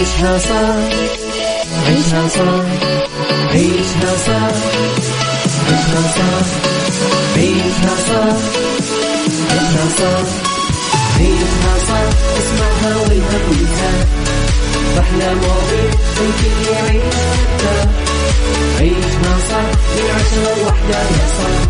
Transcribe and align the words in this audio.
عيشها 0.00 0.38
صح 0.38 0.76
عيشها 1.86 2.28
صح 2.28 2.64
عيشها 3.52 4.16
صح 4.26 4.56
عيشها 5.68 6.02
صح 6.16 6.46
عيشها 7.36 7.96
صح 8.08 8.36
عيشها 9.50 9.88
صح 9.98 10.28
عيشها 11.18 11.74
صح 11.88 12.08
اسمعها 12.38 12.96
والهم 12.96 13.52
ينزاح 13.58 14.06
أحلى 14.98 15.34
مواضيع 15.34 15.90
الكل 16.20 16.72
يعيش 16.72 17.14
عيشها 18.78 19.36
صح 19.50 19.68
من 19.96 20.10
عشرة 20.14 20.62
لوحدة 20.62 20.98
يا 20.98 21.26
صاح 21.38 21.62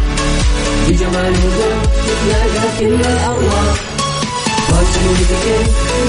بجمال 0.88 1.32
وذوق 1.32 1.82
تتلاقى 2.06 2.79
كل 2.79 2.95
الأرواح 3.11 3.95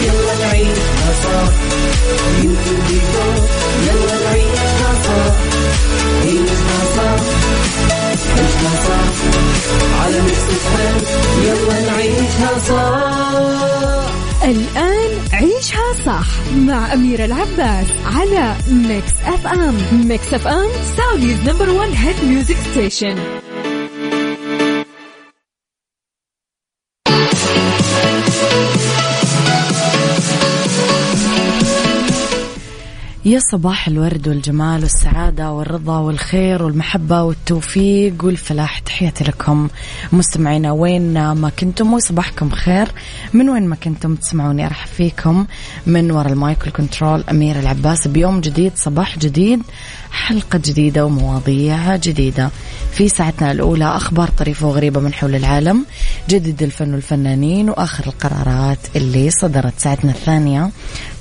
يلا 0.03 0.35
نعيشها 0.39 1.11
صح 1.23 1.51
يوتيوب 2.43 2.87
يلا 3.87 4.15
نعيشها 4.23 4.91
صح 5.03 5.35
عيشها 6.25 6.79
صح 6.97 7.21
عيشها 8.37 8.73
صح 8.87 9.07
على 10.01 10.21
يلا 11.43 11.77
نعيشها 11.91 12.51
الآن 14.43 15.11
عيشها 15.33 15.93
صح 16.05 16.27
مع 16.55 16.93
أميرة 16.93 17.25
العباس 17.25 17.87
على 18.05 18.55
Mix 18.71 19.13
FM 19.25 19.75
Mix 20.07 20.33
FM 20.33 20.69
Saudi's 20.97 21.37
number 21.49 21.69
one 21.69 21.89
hit 21.93 22.15
music 22.23 22.57
station 22.71 23.15
يا 33.27 33.39
صباح 33.39 33.87
الورد 33.87 34.27
والجمال 34.27 34.81
والسعادة 34.81 35.51
والرضا 35.51 35.99
والخير 35.99 36.63
والمحبة 36.63 37.23
والتوفيق 37.23 38.25
والفلاح. 38.25 38.79
تحياتي 38.79 39.23
لكم 39.23 39.69
مستمعينا 40.11 40.71
وين 40.71 41.31
ما 41.31 41.49
كنتم 41.59 41.93
وصباحكم 41.93 42.49
خير. 42.49 42.87
من 43.33 43.49
وين 43.49 43.67
ما 43.67 43.75
كنتم 43.75 44.15
تسمعوني 44.15 44.65
أرحب 44.65 44.87
فيكم 44.87 45.45
من 45.87 46.11
وراء 46.11 46.31
المايك 46.31 46.63
وال 46.63 46.76
control 46.76 47.23
أميرة 47.31 47.59
العباس. 47.59 48.07
بيوم 48.07 48.41
جديد 48.41 48.71
صباح 48.75 49.19
جديد. 49.19 49.61
حلقة 50.17 50.59
جديدة 50.65 51.05
ومواضيع 51.05 51.95
جديدة. 51.95 52.49
في 52.91 53.09
ساعتنا 53.09 53.51
الأولى 53.51 53.85
أخبار 53.85 54.29
طريفة 54.29 54.67
وغريبة 54.67 54.99
من 54.99 55.13
حول 55.13 55.35
العالم 55.35 55.85
جديد 56.29 56.63
الفن 56.63 56.93
والفنانين 56.93 57.69
وآخر 57.69 58.07
القرارات 58.07 58.77
اللي 58.95 59.29
صدرت. 59.31 59.73
ساعتنا 59.77 60.11
الثانية 60.11 60.69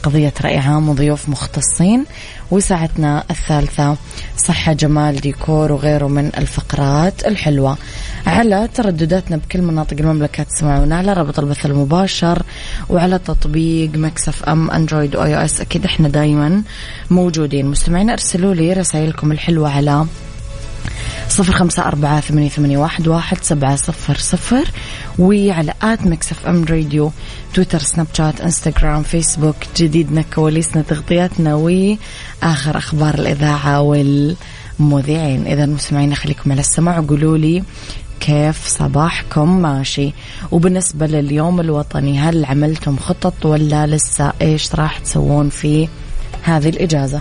قضية 0.02 0.32
رأي 0.44 0.58
عام 0.58 0.88
وضيوف 0.88 1.28
مختصين. 1.28 2.04
وساعتنا 2.50 3.24
الثالثة 3.30 3.96
صحة 4.36 4.72
جمال 4.72 5.16
ديكور 5.16 5.72
وغيره 5.72 6.06
من 6.06 6.26
الفقرات 6.38 7.26
الحلوة. 7.26 7.76
على 8.26 8.68
تردداتنا 8.74 9.36
بكل 9.36 9.62
مناطق 9.62 9.96
المملكة 10.00 10.42
تسمعونا 10.42 10.96
على 10.96 11.12
رابط 11.12 11.38
البث 11.38 11.66
المباشر 11.66 12.42
وعلى 12.88 13.18
تطبيق 13.18 13.90
Mix 13.94 14.44
FM 14.44 14.70
أندرويد 14.70 15.16
و 15.16 15.36
iOS. 15.36 15.60
أكيد 15.60 15.84
إحنا 15.84 16.08
دايما 16.08 16.62
موجودين. 17.10 17.66
مستمعين 17.66 18.10
أرسلوا 18.10 18.54
لي 18.54 18.72
رسائلكم 18.72 19.32
الحلوة 19.32 19.70
على 19.70 20.06
صفر 21.28 21.52
خمسة 21.52 21.82
أربعة 21.82 22.20
ثمانية, 22.20 22.48
ثمانية 22.48 22.78
واحد, 22.78 23.08
واحد 23.08 23.38
سبعة 23.42 23.76
صفر 23.76 24.16
صفر. 24.16 24.70
وعلى 25.18 25.74
at 25.82 26.06
Mix 26.06 26.32
FM 26.32 26.64
Radio 26.64 27.12
تويتر 27.54 27.78
سناب 27.78 28.06
شات 28.12 28.40
إنستغرام 28.40 29.02
فيسبوك 29.02 29.56
جديدنا 29.76 30.24
كواليسنا 30.34 30.82
تغطياتنا 30.82 31.54
وآخر 31.54 32.78
أخبار 32.78 33.14
الإذاعة 33.14 33.80
والمذيعين. 33.80 35.46
إذا 35.46 35.66
مستمعين 35.66 36.14
خليكم 36.14 36.52
على 36.52 36.60
السماع 36.60 36.98
وقولوا 36.98 37.38
لي 37.38 37.62
كيف 38.20 38.66
صباحكم. 38.66 39.62
ماشي. 39.62 40.12
وبالنسبة 40.52 41.06
لليوم 41.06 41.60
الوطني 41.60 42.18
هل 42.18 42.44
عملتم 42.44 42.96
خطط 42.96 43.46
ولا 43.46 43.86
لسه 43.86 44.32
إيش 44.42 44.74
راح 44.74 44.98
تسوون 44.98 45.48
في 45.48 45.88
هذه 46.42 46.68
الإجازة؟ 46.68 47.20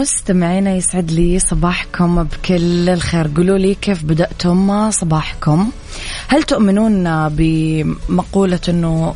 مستمعينا 0.00 0.74
يسعد 0.74 1.10
لي 1.10 1.38
صباحكم 1.38 2.22
بكل 2.22 2.88
الخير. 2.88 3.30
قولوا 3.36 3.58
لي 3.58 3.74
كيف 3.74 4.04
بدأتم 4.04 4.90
صباحكم؟ 4.90 5.70
هل 6.28 6.42
تؤمنون 6.42 7.28
بمقولة 7.28 8.60
أنه 8.68 9.14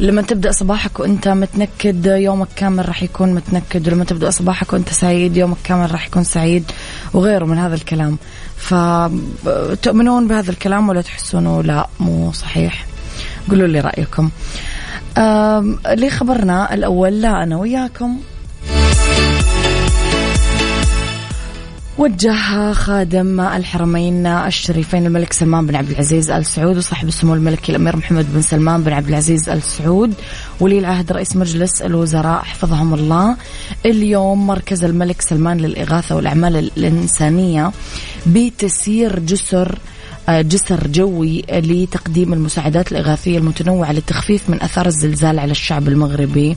لما 0.00 0.22
تبدأ 0.22 0.52
صباحك 0.52 1.00
وأنت 1.00 1.28
متنكد 1.28 2.06
يومك 2.06 2.48
كامل 2.56 2.88
راح 2.88 3.02
يكون 3.02 3.34
متنكد 3.34 3.88
ولما 3.88 4.04
تبدأ 4.04 4.30
صباحك 4.30 4.72
وأنت 4.72 4.88
سعيد 4.88 5.36
يومك 5.36 5.56
كامل 5.64 5.92
راح 5.92 6.06
يكون 6.06 6.24
سعيد 6.24 6.64
وغيره 7.14 7.44
من 7.44 7.58
هذا 7.58 7.74
الكلام. 7.74 8.18
فتؤمنون 8.56 10.28
بهذا 10.28 10.50
الكلام 10.50 10.88
ولا 10.88 11.02
تحسونه 11.02 11.62
لا 11.62 11.88
مو 12.00 12.32
صحيح؟ 12.32 12.86
قولوا 13.50 13.68
لي 13.68 13.80
رأيكم. 13.80 14.30
لخبرنا 15.96 16.74
الأول 16.74 17.22
لا 17.22 17.42
أنا 17.42 17.56
وياكم. 17.56 18.20
وجه 21.98 22.72
خادم 22.72 23.40
الحرمين 23.40 24.26
الشريفين 24.26 25.06
الملك 25.06 25.32
سلمان 25.32 25.66
بن 25.66 25.74
عبد 25.74 25.90
العزيز 25.90 26.30
آل 26.30 26.46
سعود 26.46 26.76
وصاحب 26.76 27.08
السمو 27.08 27.34
الملكي 27.34 27.72
الأمير 27.72 27.96
محمد 27.96 28.26
بن 28.34 28.42
سلمان 28.42 28.82
بن 28.82 28.92
عبد 28.92 29.08
العزيز 29.08 29.48
آل 29.48 29.62
سعود 29.62 30.14
ولي 30.60 30.78
العهد 30.78 31.12
رئيس 31.12 31.36
مجلس 31.36 31.82
الوزراء 31.82 32.42
حفظهم 32.42 32.94
الله. 32.94 33.36
اليوم 33.86 34.46
مركز 34.46 34.84
الملك 34.84 35.22
سلمان 35.22 35.58
للإغاثة 35.58 36.16
والأعمال 36.16 36.56
الإنسانية 36.56 37.72
بتسيير 38.26 39.18
جسر 39.18 39.78
جسر 40.28 40.86
جوي 40.86 41.44
لتقديم 41.50 42.32
المساعدات 42.32 42.92
الإغاثية 42.92 43.38
المتنوعة 43.38 43.92
للتخفيف 43.92 44.50
من 44.50 44.62
أثار 44.62 44.86
الزلزال 44.86 45.38
على 45.38 45.50
الشعب 45.50 45.88
المغربي 45.88 46.56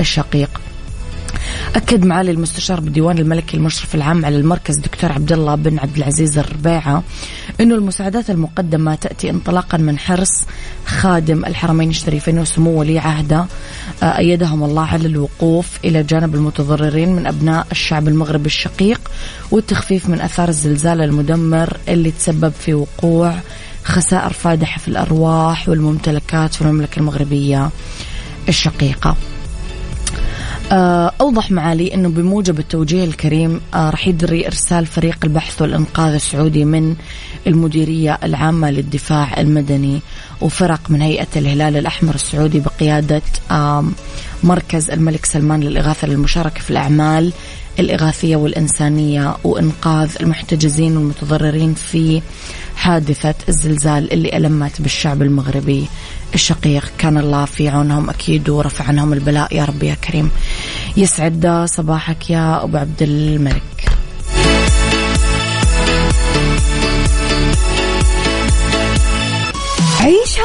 الشقيق. 0.00 0.60
أكد 1.76 2.04
معالي 2.04 2.30
المستشار 2.30 2.80
بالديوان 2.80 3.18
الملكي 3.18 3.56
المشرف 3.56 3.94
العام 3.94 4.24
على 4.24 4.36
المركز 4.36 4.78
دكتور 4.78 5.12
عبد 5.12 5.32
الله 5.32 5.54
بن 5.54 5.78
عبد 5.78 5.96
العزيز 5.96 6.38
الربيعة 6.38 7.02
أنه 7.60 7.74
المساعدات 7.74 8.30
المقدمة 8.30 8.94
تأتي 8.94 9.30
انطلاقا 9.30 9.78
من 9.78 9.98
حرص 9.98 10.44
خادم 10.86 11.44
الحرمين 11.44 11.90
الشريفين 11.90 12.38
وسمو 12.38 12.80
ولي 12.80 12.98
عهده 12.98 13.46
آه، 14.02 14.18
أيدهم 14.18 14.64
الله 14.64 14.86
على 14.86 15.06
الوقوف 15.06 15.78
إلى 15.84 16.02
جانب 16.02 16.34
المتضررين 16.34 17.12
من 17.16 17.26
أبناء 17.26 17.66
الشعب 17.72 18.08
المغربي 18.08 18.46
الشقيق 18.46 19.00
والتخفيف 19.50 20.08
من 20.08 20.20
أثار 20.20 20.48
الزلزال 20.48 21.00
المدمر 21.00 21.76
اللي 21.88 22.10
تسبب 22.10 22.52
في 22.52 22.74
وقوع 22.74 23.34
خسائر 23.84 24.32
فادحة 24.32 24.78
في 24.78 24.88
الأرواح 24.88 25.68
والممتلكات 25.68 26.54
في 26.54 26.62
المملكة 26.62 26.98
المغربية 26.98 27.70
الشقيقة. 28.48 29.16
آه، 30.72 31.12
أوضح 31.20 31.50
معالي 31.50 31.94
أنه 31.94 32.08
بموجب 32.08 32.58
التوجيه 32.58 33.04
الكريم 33.04 33.60
آه، 33.74 33.90
راح 33.90 34.08
يجري 34.08 34.46
إرسال 34.46 34.86
فريق 34.86 35.18
البحث 35.24 35.62
والإنقاذ 35.62 36.14
السعودي 36.14 36.64
من 36.64 36.96
المديرية 37.46 38.18
العامة 38.22 38.70
للدفاع 38.70 39.40
المدني 39.40 40.00
وفرق 40.40 40.80
من 40.88 41.02
هيئة 41.02 41.26
الهلال 41.36 41.76
الأحمر 41.76 42.14
السعودي 42.14 42.60
بقيادة 42.60 43.22
مركز 44.44 44.90
الملك 44.90 45.26
سلمان 45.26 45.60
للإغاثة 45.60 46.08
للمشاركة 46.08 46.60
في 46.60 46.70
الأعمال. 46.70 47.32
الإغاثية 47.78 48.36
والإنسانية 48.36 49.36
وإنقاذ 49.44 50.10
المحتجزين 50.20 50.96
والمتضررين 50.96 51.74
في 51.74 52.22
حادثة 52.76 53.34
الزلزال 53.48 54.12
اللي 54.12 54.36
ألمت 54.36 54.80
بالشعب 54.80 55.22
المغربي 55.22 55.86
الشقيق. 56.34 56.92
كان 56.98 57.18
الله 57.18 57.44
في 57.44 57.68
عونهم 57.68 58.10
أكيد 58.10 58.48
ورفع 58.48 58.84
عنهم 58.84 59.12
البلاء. 59.12 59.56
يا 59.56 59.64
رب 59.64 59.82
يا 59.82 59.94
كريم. 59.94 60.30
يسعد 60.96 61.64
صباحك 61.68 62.30
يا 62.30 62.64
أبو 62.64 62.76
عبد 62.76 63.02
الملك. 63.02 63.93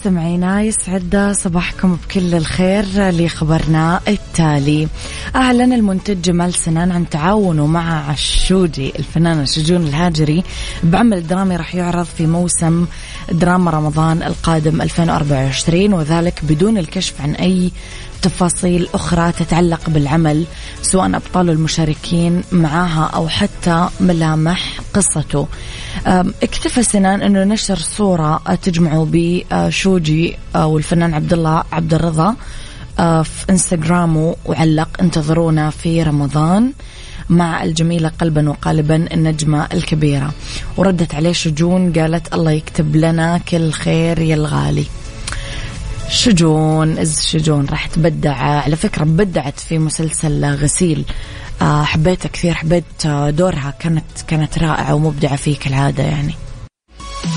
مستمعينا 0.00 0.62
يسعد 0.62 1.32
صباحكم 1.36 1.96
بكل 1.96 2.34
الخير 2.34 2.84
لخبرنا 2.96 4.00
التالي. 4.08 4.88
أعلن 5.36 5.72
المنتج 5.72 6.20
جمال 6.20 6.54
سنان 6.54 6.90
عن 6.90 7.08
تعاونه 7.08 7.66
مع 7.66 8.10
عشودي 8.10 8.92
الفنانة 8.98 9.44
شجون 9.44 9.82
الهاجري. 9.82 10.42
بعمل 10.82 11.26
درامي 11.26 11.56
راح 11.56 11.74
يعرض 11.74 12.04
في 12.04 12.26
موسم 12.26 12.86
دراما 13.32 13.70
رمضان 13.70 14.22
القادم 14.22 14.82
2024 14.82 15.92
وذلك 15.92 16.40
بدون 16.44 16.78
الكشف 16.78 17.20
عن 17.20 17.34
أي 17.34 17.70
تفاصيل 18.22 18.88
أخرى 18.94 19.32
تتعلق 19.32 19.90
بالعمل 19.90 20.44
سواء 20.82 21.16
أبطال 21.16 21.50
المشاركين 21.50 22.42
معها 22.52 23.10
أو 23.14 23.28
حتى 23.28 23.88
ملامح 24.00 24.80
قصته. 24.94 25.46
اكتفى 26.42 26.82
سنان 26.82 27.22
أنه 27.22 27.44
نشر 27.44 27.76
صورة 27.76 28.36
تجمعه 28.62 29.08
بشوجي 29.12 30.36
والفنان 30.54 31.14
عبد 31.14 31.32
الله 31.32 31.64
عبد 31.72 31.94
الرضا 31.94 32.36
في 33.22 33.44
إنستغرامه 33.50 34.36
وعلق 34.44 34.88
انتظرونا 35.00 35.70
في 35.70 36.02
رمضان 36.02 36.72
مع 37.28 37.64
الجميلة 37.64 38.08
قلبا 38.08 38.50
وقالبا 38.50 39.14
النجمة 39.14 39.68
الكبيرة. 39.72 40.30
وردت 40.76 41.14
عليه 41.14 41.32
شجون 41.32 41.92
قالت 41.92 42.34
الله 42.34 42.50
يكتب 42.50 42.96
لنا 42.96 43.38
كل 43.38 43.72
خير 43.72 44.18
يا 44.18 44.34
الغالي 44.34 44.84
شجون 46.10 46.98
إز 46.98 47.20
شجون 47.26 47.66
راح 47.66 47.86
تبدع. 47.86 48.34
على 48.36 48.76
فكرة 48.76 49.04
بدعت 49.04 49.60
في 49.60 49.78
مسلسل 49.78 50.44
غسيل. 50.44 51.04
آه، 51.62 51.82
حبيتها 51.82 52.28
كثير 52.28 52.54
حبيت 52.54 53.06
آه، 53.06 53.30
دورها. 53.30 53.74
كانت 53.80 54.04
كانت 54.28 54.58
رائعة 54.58 54.94
ومبدعة 54.94 55.36
فيه 55.36 55.56
كالعادة 55.56 56.02
يعني. 56.02 56.34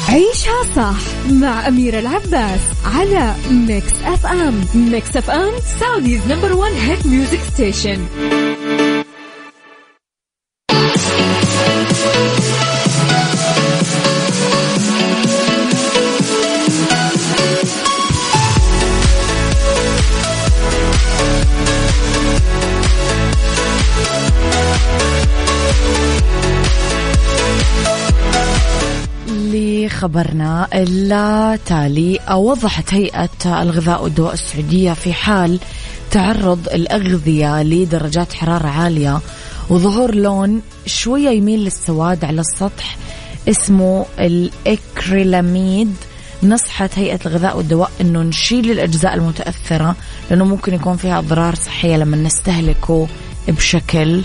عيشها 0.09 0.63
صح 0.75 1.29
مع 1.31 1.67
أميرة 1.67 1.99
العباس 1.99 2.59
على 2.85 3.35
Mix 3.51 3.93
FM 4.03 4.65
Mix 4.75 5.17
FM 5.17 5.51
Saudi's 5.79 6.21
number 6.27 6.53
one 6.53 6.71
hit 6.71 7.05
music 7.07 7.39
station 7.53 8.05
خبرنا 30.03 30.67
التالي 30.73 32.19
وضحت 32.31 32.93
هيئة 32.93 33.29
الغذاء 33.45 34.03
والدواء 34.03 34.33
السعودية 34.33 34.93
في 34.93 35.13
حال 35.13 35.59
تعرض 36.11 36.67
الأغذية 36.73 37.63
لدرجات 37.63 38.33
حرارة 38.33 38.67
عالية 38.67 39.19
وظهور 39.69 40.15
لون 40.15 40.61
شوية 40.85 41.29
يميل 41.29 41.59
للسواد 41.59 42.25
على 42.25 42.41
السطح 42.41 42.97
اسمه 43.49 44.05
الإكريلاميد. 44.19 45.95
نصحت 46.43 46.99
هيئة 46.99 47.19
الغذاء 47.25 47.57
والدواء 47.57 47.91
أنه 48.01 48.21
نشيل 48.21 48.71
الأجزاء 48.71 49.13
المتأثرة 49.13 49.95
لأنه 50.29 50.45
ممكن 50.45 50.73
يكون 50.73 50.97
فيها 50.97 51.19
أضرار 51.19 51.55
صحية 51.55 51.97
لما 51.97 52.17
نستهلكه 52.17 53.07
بشكل 53.47 54.21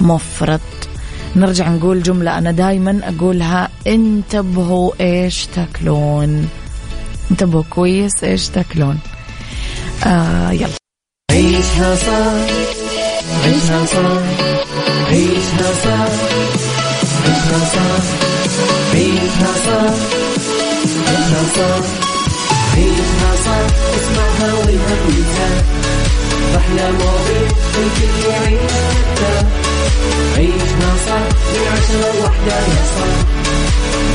مفرط. 0.00 0.87
نرجع 1.36 1.68
نقول 1.68 2.02
جملة 2.02 2.38
أنا 2.38 2.50
دايما 2.50 3.00
أقولها. 3.04 3.68
انتبهوا 3.86 4.92
إيش 5.00 5.46
تاكلون. 5.46 6.48
انتبهوا 7.30 7.62
كويس 7.70 8.24
إيش 8.24 8.48
تاكلون. 8.48 8.98
آه 10.06 10.50
يلا. 10.50 10.68
عيشها 11.30 11.96
صار 11.96 12.40
عيشها 13.44 13.86
صار 13.86 14.22
عيشها 15.08 15.72
صار 15.84 16.08
عيشها 17.24 17.64
صار 17.74 18.02
عيشها 18.94 19.52
صار 19.64 19.94
عيشها 21.08 21.42
صار 21.54 21.82
عيشها 22.76 23.36
صار 23.44 23.66
اسمعها 23.96 24.54
والهم 24.54 26.07
أحلى 26.56 26.90
مواضيع 26.92 27.48
الكل 27.78 28.28
يعيش 28.30 28.72
عيشها 30.36 30.90
صح 31.06 31.24
من 31.52 31.64
عشرة 31.72 32.12
لوحدة 32.20 32.56
يا 32.56 32.82
صاح 32.94 33.18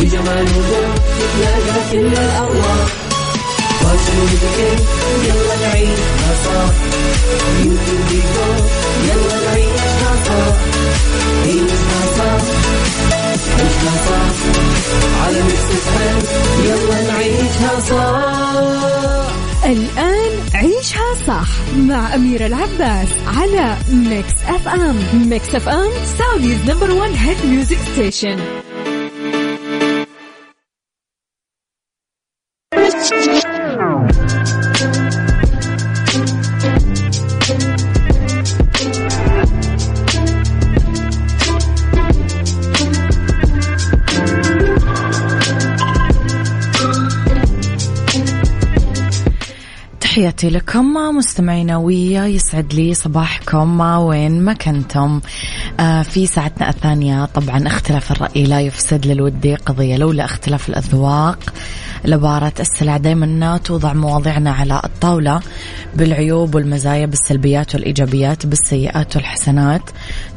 بجمال 0.02 0.44
وذوق 0.58 0.96
تتلاقى 1.20 1.80
كل 1.92 2.08
الأرواح. 2.08 2.88
fashion 3.82 4.18
وذكر 4.22 4.84
يلا 5.26 5.56
نعيشها 5.68 6.32
صح 6.46 6.74
beauty 7.58 7.92
وديكور 7.92 8.58
يلا 9.08 9.38
نعيشها 9.46 10.12
صح 10.26 10.56
عيشها 11.46 12.02
صح 12.18 12.44
عيشها 13.60 13.96
صح. 14.08 14.36
على 15.26 15.42
Mix 15.42 15.86
يلا 16.66 17.02
نعيشها 17.12 17.80
صح 17.90 19.34
الآن 19.66 20.32
عيشها 20.54 21.14
صح 21.28 21.48
مع 21.78 22.16
أميرة 22.16 22.46
العباس 22.46 23.08
على 23.28 23.78
Mix 23.92 24.34
FM 24.48 24.96
Mix 25.30 25.56
FM 25.56 25.90
Saudi's 26.18 26.70
number 26.72 26.92
one 26.92 27.10
hit 27.14 27.46
music 27.46 27.78
station 27.94 28.63
تحياتي 50.24 50.50
لكم 50.50 50.94
مستمعينا 50.94 51.78
ويا 51.78 52.26
يسعد 52.26 52.74
لي 52.74 52.94
صباحكم 52.94 53.80
وين 53.80 54.42
ما 54.42 54.54
كنتم. 54.54 55.22
في 56.04 56.26
ساعتنا 56.26 56.70
الثانية 56.70 57.26
طبعا 57.26 57.68
اختلاف 57.68 58.12
الرأي 58.12 58.44
لا 58.44 58.62
يفسد 58.62 59.06
للودي 59.06 59.56
قضية 59.56 59.98
لولا 59.98 60.26
اختلاف 60.26 60.70
الأذواق 60.70 61.54
لبارة 62.06 62.54
السلع. 62.60 62.98
دائما 62.98 63.58
توضع 63.58 63.94
مواضيعنا 63.94 64.52
على 64.52 64.82
الطاولة 64.84 65.42
بالعيوب 65.96 66.56
والمزايا 66.56 67.06
بالسلبيات 67.06 67.76
والإيجابيات 67.76 68.46
بالسيئات 68.46 69.16
والحسنات. 69.16 69.82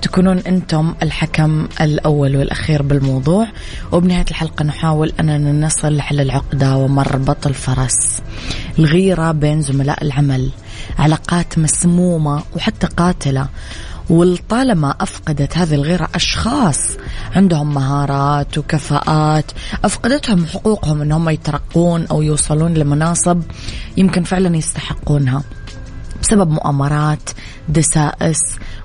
تكونون 0.02 0.38
أنتم 0.38 0.94
الحكم 1.02 1.68
الأول 1.80 2.36
والأخير 2.36 2.82
بالموضوع. 2.82 3.46
وبنهاية 3.92 4.26
الحلقة 4.30 4.64
نحاول 4.64 5.12
أننا 5.20 5.66
نصل 5.66 5.96
لحل 5.96 6.20
العقدة 6.20 6.76
ومربط 6.76 7.46
الفرس 7.46 8.22
الغيرة 8.78 9.32
بين 9.32 9.62
زملاء 9.62 10.02
العمل 10.04 10.50
علاقات 10.98 11.58
مسمومة 11.58 12.42
وحتى 12.56 12.86
قاتلة. 12.86 13.48
ولطالما 14.10 14.94
أفقدت 15.00 15.58
هذه 15.58 15.74
الغيرة 15.74 16.08
أشخاص 16.14 16.78
عندهم 17.36 17.74
مهارات 17.74 18.58
وكفاءات 18.58 19.52
أفقدتهم 19.84 20.46
حقوقهم 20.46 21.02
أنهم 21.02 21.28
يترقون 21.28 22.06
أو 22.06 22.22
يوصلون 22.22 22.74
لمناصب 22.74 23.42
يمكن 23.96 24.22
فعلا 24.22 24.56
يستحقونها 24.56 25.42
بسبب 26.22 26.50
مؤامرات 26.50 27.30
دسائس 27.68 28.40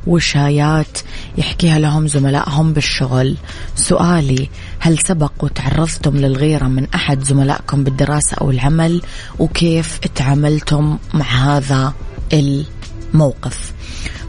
وشايات 0.07 0.97
يحكيها 1.37 1.79
لهم 1.79 2.07
زملائهم 2.07 2.73
بالشغل. 2.73 3.37
سؤالي 3.75 4.49
هل 4.79 4.99
سبق 4.99 5.31
وتعرضتم 5.39 6.17
للغيرة 6.17 6.67
من 6.67 6.87
أحد 6.95 7.23
زملائكم 7.23 7.83
بالدراسة 7.83 8.37
أو 8.41 8.51
العمل؟ 8.51 9.01
وكيف 9.39 9.99
تعاملتم 9.99 10.97
مع 11.13 11.25
هذا 11.25 11.93
الموقف؟ 12.33 13.73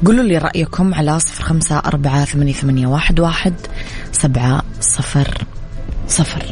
قولوا 0.07 0.25
لي 0.25 0.39
رأيكم 0.39 0.95
على 0.95 1.21
صفر 1.21 1.45
خمسة 1.45 1.79
أربعة 1.79 2.25
ثمانية, 2.25 2.53
ثمانية 2.53 2.87
واحد, 2.87 3.21
واحد 3.21 3.55
سبعة 4.13 4.63
صفر 4.81 5.45
صفر. 6.09 6.43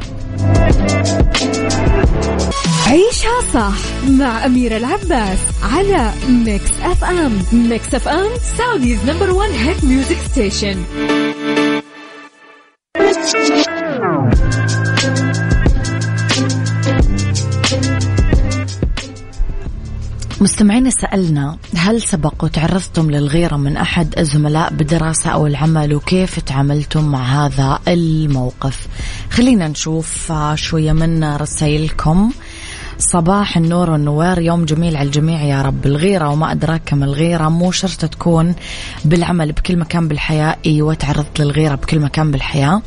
عيشها 2.86 3.40
صح 3.54 3.74
مع 4.08 4.46
أميرة 4.46 4.76
العباس 4.76 5.38
على 5.62 6.12
Mix 6.28 6.70
FM 6.82 7.42
Mix 7.52 7.94
FM 7.94 8.28
Saudi's 8.58 9.10
number 9.10 9.30
one 9.30 9.50
hit 9.50 9.84
music 9.84 10.16
station 10.30 10.84
مستمعين 20.42 20.90
سألنا 20.90 21.56
هل 21.76 22.02
سبق 22.02 22.44
وتعرضتم 22.44 23.10
للغيرة 23.10 23.56
من 23.56 23.76
أحد 23.76 24.18
الزملاء 24.18 24.72
بالدراسة 24.72 25.30
أو 25.30 25.46
العمل 25.46 25.94
وكيف 25.94 26.38
تعاملتم 26.38 27.04
مع 27.04 27.46
هذا 27.46 27.78
الموقف؟ 27.88 28.86
خلينا 29.30 29.68
نشوف 29.68 30.32
شوية 30.54 30.92
من 30.92 31.24
رسائلكم. 31.24 32.30
صباح 32.98 33.56
النور 33.56 33.90
والنوار 33.90 34.40
يوم 34.40 34.64
جميل 34.64 34.96
على 34.96 35.06
الجميع 35.06 35.42
يا 35.42 35.62
رب. 35.62 35.86
الغيرة 35.86 36.28
وما 36.28 36.52
أدراك 36.52 36.92
ما 36.94 37.04
الغيرة 37.04 37.48
مو 37.48 37.72
شرط 37.72 38.04
تكون 38.04 38.54
بالعمل 39.04 39.52
بكل 39.52 39.76
مكان 39.76 40.08
بالحياة. 40.08 40.56
أيوة 40.66 40.94
تعرضت 40.94 41.40
للغيرة 41.40 41.74
بكل 41.74 42.00
مكان 42.00 42.30
بالحياة. 42.30 42.82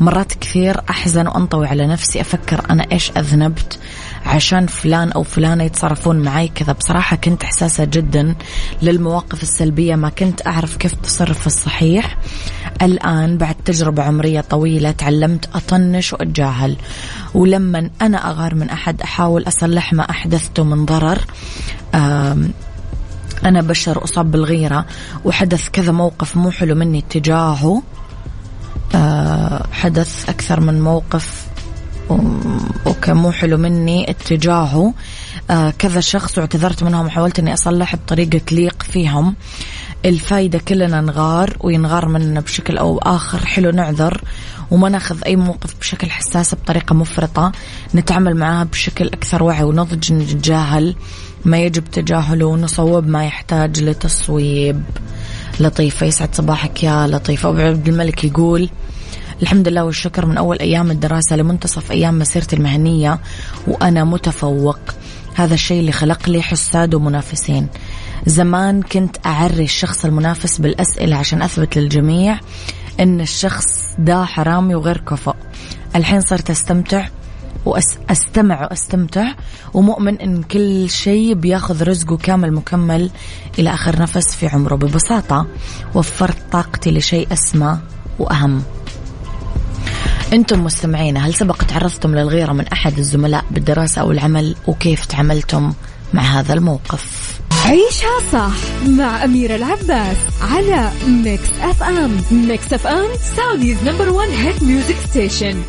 مرات 0.00 0.32
كثير 0.32 0.80
أحزن 0.90 1.26
وأنطوي 1.26 1.66
على 1.66 1.86
نفسي 1.86 2.20
أفكر 2.20 2.62
أنا 2.70 2.86
إيش 2.92 3.10
أذنبت. 3.16 3.78
عشان 4.26 4.66
فلان 4.66 5.12
أو 5.12 5.22
فلانة 5.22 5.64
يتصرفون 5.64 6.16
معي 6.16 6.48
كذا. 6.48 6.72
بصراحة 6.72 7.16
كنت 7.16 7.44
حساسة 7.44 7.84
جدا 7.84 8.34
للمواقف 8.82 9.42
السلبية 9.42 9.94
ما 9.94 10.08
كنت 10.08 10.46
أعرف 10.46 10.76
كيف 10.76 10.94
تصرف 10.94 11.46
الصحيح. 11.46 12.18
الآن 12.82 13.38
بعد 13.38 13.54
تجربة 13.54 14.02
عمرية 14.02 14.40
طويلة 14.40 14.90
تعلمت 14.90 15.48
أطنش 15.54 16.12
وأتجاهل. 16.12 16.76
ولما 17.34 17.90
أنا 18.02 18.30
أغار 18.30 18.54
من 18.54 18.70
أحد 18.70 19.02
أحاول 19.02 19.48
أصلح 19.48 19.92
ما 19.92 20.10
أحدثته 20.10 20.64
من 20.64 20.84
ضرر. 20.84 21.18
أنا 23.44 23.60
بشر 23.62 24.04
أصاب 24.04 24.30
بالغيرة 24.30 24.86
وحدث 25.24 25.68
كذا 25.68 25.92
موقف 25.92 26.36
مو 26.36 26.50
حلو 26.50 26.74
مني 26.74 27.04
تجاهه. 27.10 27.82
أه 28.94 29.66
حدث 29.72 30.28
أكثر 30.28 30.60
من 30.60 30.80
موقف 30.80 31.46
أوكي 32.86 33.12
مو 33.12 33.32
حلو 33.32 33.56
مني 33.56 34.10
اتجاهه. 34.10 34.94
آه 35.50 35.70
كذا 35.70 36.00
شخص 36.00 36.38
واعتذرت 36.38 36.82
منهم 36.82 37.06
وحاولت 37.06 37.38
إني 37.38 37.54
أصلح 37.54 37.96
بطريقة 37.96 38.38
تليق 38.38 38.82
فيهم. 38.82 39.34
الفايدة 40.04 40.58
كلنا 40.58 41.00
نغار 41.00 41.56
وينغار 41.60 42.08
مننا 42.08 42.40
بشكل 42.40 42.78
أو 42.78 42.98
آخر 42.98 43.46
حلو 43.46 43.70
نعذر 43.70 44.20
وما 44.70 44.88
ناخذ 44.88 45.24
أي 45.26 45.36
موقف 45.36 45.78
بشكل 45.80 46.10
حساس 46.10 46.54
بطريقة 46.54 46.94
مفرطة. 46.94 47.52
نتعامل 47.94 48.36
معها 48.36 48.64
بشكل 48.64 49.06
أكثر 49.06 49.42
وعي 49.42 49.64
ونضج 49.64 50.12
نتجاهل. 50.12 50.96
ما 51.44 51.58
يجب 51.58 51.84
تجاهله 51.84 52.46
ونصوب 52.46 53.06
ما 53.06 53.24
يحتاج 53.24 53.82
لتصويب. 53.82 54.82
لطيفة 55.60 56.06
يسعد 56.06 56.34
صباحك 56.34 56.84
يا 56.84 57.06
لطيفة. 57.06 57.48
أبو 57.48 57.58
عبد 57.58 57.88
الملك 57.88 58.24
يقول 58.24 58.70
الحمد 59.42 59.68
لله 59.68 59.84
والشكر 59.84 60.26
من 60.26 60.36
أول 60.36 60.58
أيام 60.58 60.90
الدراسة 60.90 61.36
لمنتصف 61.36 61.92
أيام 61.92 62.18
مسيرتي 62.18 62.56
المهنية 62.56 63.18
وأنا 63.66 64.04
متفوق. 64.04 64.78
هذا 65.34 65.54
الشيء 65.54 65.80
اللي 65.80 65.92
خلق 65.92 66.28
لي 66.28 66.42
حساد 66.42 66.94
ومنافسين. 66.94 67.66
زمان 68.26 68.82
كنت 68.82 69.16
أعري 69.26 69.64
الشخص 69.64 70.04
المنافس 70.04 70.58
بالأسئلة 70.58 71.16
عشان 71.16 71.42
أثبت 71.42 71.78
للجميع 71.78 72.38
أن 73.00 73.20
الشخص 73.20 73.66
ده 73.98 74.24
حرامي 74.24 74.74
وغير 74.74 74.98
كفؤ. 74.98 75.34
الحين 75.96 76.20
صرت 76.20 76.50
أستمتع 76.50 77.08
واستمع 77.66 78.62
وأستمتع 78.62 79.32
ومؤمن 79.74 80.20
إن 80.20 80.42
كل 80.42 80.90
شيء 80.90 81.34
بياخذ 81.34 81.82
رزقه 81.82 82.16
كامل 82.16 82.52
مكمل 82.52 83.10
إلى 83.58 83.74
آخر 83.74 84.02
نفس 84.02 84.34
في 84.34 84.48
عمره. 84.48 84.74
ببساطة 84.74 85.46
وفرت 85.94 86.36
طاقتي 86.52 86.90
لشيء 86.90 87.32
أسمى 87.32 87.78
وأهم. 88.18 88.62
أنتم 90.32 90.64
مستمعين 90.64 91.16
هل 91.16 91.34
سبق 91.34 91.62
تعرضتم 91.62 92.14
للغيرة 92.14 92.52
من 92.52 92.66
أحد 92.66 92.98
الزملاء 92.98 93.44
بالدراسة 93.50 94.00
أو 94.00 94.10
العمل؟ 94.10 94.56
وكيف 94.66 95.04
تعاملتم 95.04 95.72
مع 96.14 96.22
هذا 96.22 96.54
الموقف؟ 96.54 97.30
عيشها 97.64 98.20
صح 98.32 98.86
مع 98.88 99.24
أميرة 99.24 99.56
العباس 99.56 100.16
على 100.42 100.90
Mix 101.06 101.48
FM 101.60 102.20
Mix 102.30 102.72
FM 102.72 103.08
Saudi's 103.36 103.76
number 103.84 104.08
one 104.08 104.28
hit 104.28 104.62
music 104.62 104.96
station 105.10 105.62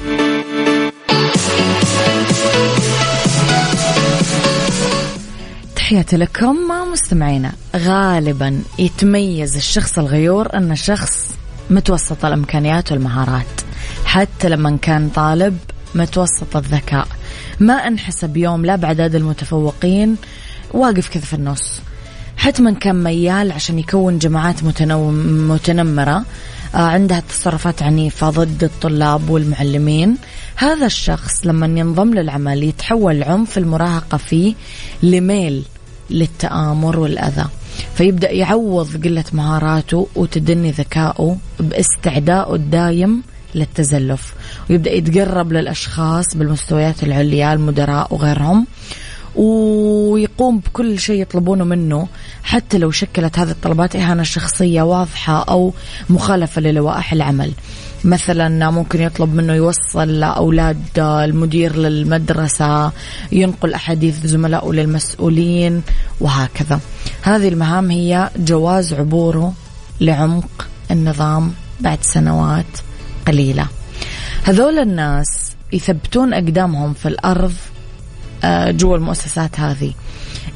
تحياتي 5.76 6.18
لكم 6.18 6.56
مستمعينا. 6.92 7.52
غالبا 7.76 8.62
يتميز 8.80 9.56
الشخص 9.56 10.00
الغيور 10.00 10.58
أن 10.58 10.76
شخص 10.76 11.30
متوسط 11.70 12.26
الإمكانيات 12.26 12.92
والمهارات. 12.92 13.61
حتى 14.12 14.50
لما 14.50 14.78
كان 14.82 15.10
طالب 15.10 15.58
متوسط 15.96 16.58
الذكاء. 16.58 17.08
ما 17.60 17.74
انحسب 17.74 18.38
يوم 18.38 18.66
لا 18.66 18.76
بعداد 18.76 19.16
المتفوقين. 19.16 20.16
واقف 20.74 21.10
كذا 21.10 21.24
في 21.24 21.34
النص. 21.34 21.82
حتما 22.38 22.72
كان 22.72 23.04
ميال 23.04 23.52
عشان 23.52 23.80
يكون 23.80 24.18
جماعات 24.18 24.64
متنمرة. 24.64 26.26
آه، 26.76 26.78
عندها 26.78 27.20
تصرفات 27.20 27.84
عنيفة 27.84 28.30
ضد 28.30 28.64
الطلاب 28.64 29.30
والمعلمين. 29.30 30.18
هذا 30.56 30.86
الشخص 30.86 31.46
لما 31.46 31.80
ينضم 31.80 32.14
للعمل 32.14 32.64
يتحول 32.64 33.16
العنف 33.16 33.58
المراهقة 33.58 34.18
فيه 34.18 34.54
لميل 35.04 35.64
للتآمر 36.10 37.00
والأذى. 37.00 37.46
فيبدأ 37.96 38.32
يعوض 38.32 39.04
قلة 39.04 39.26
مهاراته 39.34 40.08
وتدني 40.16 40.72
ذكائه 40.72 41.38
باستعدائه 41.60 42.56
الدايم 42.56 43.24
للتزلف. 43.56 44.34
ويبدأ 44.70 44.92
يتقرب 44.92 45.54
للأشخاص 45.54 46.36
بالمستويات 46.36 47.04
العليا 47.04 47.54
المدراء 47.54 48.14
وغيرهم 48.14 48.68
ويقوم 49.36 50.60
بكل 50.60 51.00
شيء 51.00 51.22
يطلبونه 51.22 51.64
منه. 51.64 52.08
حتى 52.44 52.78
لو 52.78 52.92
شكلت 52.92 53.40
هذه 53.40 53.52
الطلبات 53.52 53.96
إهانة 53.96 54.24
شخصية 54.24 54.82
واضحة 54.82 55.44
أو 55.44 55.74
مخالفة 56.10 56.62
للوائح 56.62 57.14
العمل. 57.14 57.52
مثلا 58.04 58.72
ممكن 58.72 59.02
يطلب 59.02 59.36
منه 59.36 59.54
يوصل 59.54 60.24
أولاد 60.24 61.00
المدير 61.00 61.76
للمدرسة 61.76 62.92
ينقل 63.32 63.74
أحاديث 63.74 64.26
زملائه 64.26 64.72
للمسؤولين 64.72 65.82
وهكذا. 66.20 66.80
هذه 67.22 67.48
المهام 67.48 67.92
هي 67.92 68.30
جواز 68.38 68.94
عبوره 68.94 69.54
لعمق 70.02 70.68
النظام 70.92 71.54
بعد 71.80 71.98
سنوات. 72.02 72.66
قليلة. 73.28 73.68
هذول 74.44 74.80
الناس 74.80 75.52
يثبتون 75.74 76.34
أقدامهم 76.34 76.94
في 76.94 77.08
الأرض 77.08 77.54
آه، 78.44 78.72
جوا 78.72 78.98
المؤسسات 78.98 79.60
هذه. 79.60 79.94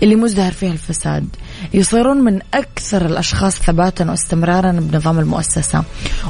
اللي 0.03 0.15
مزدهر 0.15 0.51
فيها 0.51 0.72
الفساد. 0.72 1.27
يصيرون 1.74 2.17
من 2.17 2.39
أكثر 2.53 3.05
الأشخاص 3.05 3.55
ثباتا 3.55 4.10
واستمرارا 4.12 4.72
بنظام 4.72 5.19
المؤسسة. 5.19 5.84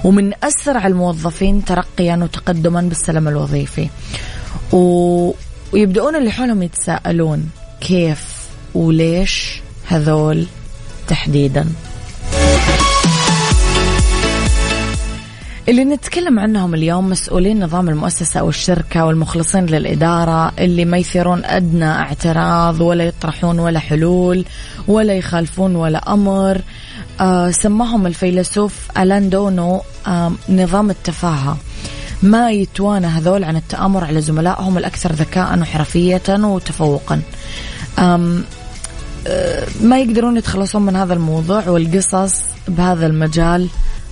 ومن 0.04 0.34
أسرع 0.44 0.88
الموظفين 0.88 1.66
ترقيا 1.66 2.16
وتقدما 2.16 2.82
بالسلم 2.82 3.28
الوظيفي. 3.28 3.90
و... 4.74 5.32
ويبدأون 5.74 6.16
اللي 6.16 6.32
حولهم 6.32 6.64
يتساءلون 6.64 7.50
كيف 7.82 8.48
وليش 8.76 9.62
هذول 9.88 10.46
تحديدا. 11.08 11.66
اللي 15.70 15.84
نتكلم 15.84 16.40
عنهم 16.40 16.74
اليوم 16.74 17.10
مسؤولين 17.10 17.64
نظام 17.64 17.90
المؤسسة 17.90 18.40
أو 18.40 18.50
الشركة 18.50 19.06
والمخلصين 19.06 19.66
للإدارة 19.66 20.52
اللي 20.60 20.86
ما 20.86 20.98
يثيرون 20.98 21.46
أدنى 21.46 21.92
اعتراض 21.92 22.82
ولا 22.82 23.04
يطرحون 23.04 23.60
ولا 23.60 23.80
حلول 23.80 24.46
ولا 24.88 25.14
يخالفون 25.14 25.76
ولا 25.76 26.14
أمر. 26.14 26.62
آه 27.22 27.52
سماهم 27.52 28.08
الفيلسوف 28.08 28.74
ألان 28.98 29.30
دونو 29.30 29.82
آه 30.08 30.32
نظام 30.50 30.90
التفاهة. 30.90 31.58
ما 32.24 32.52
يتوانى 32.52 33.08
هذول 33.08 33.44
عن 33.44 33.56
التآمر 33.56 34.04
على 34.04 34.22
زملائهم 34.22 34.78
الأكثر 34.78 35.12
ذكاء 35.12 35.60
وحرفية 35.60 36.24
وتفوقا. 36.30 37.22
آه 38.00 38.42
ما 39.82 40.00
يقدرون 40.00 40.38
يتخلصون 40.38 40.82
من 40.82 40.96
هذا 40.96 41.14
الموضوع 41.14 41.70
والقصص 41.70 42.42
بهذا 42.68 43.08
المجال 43.08 43.70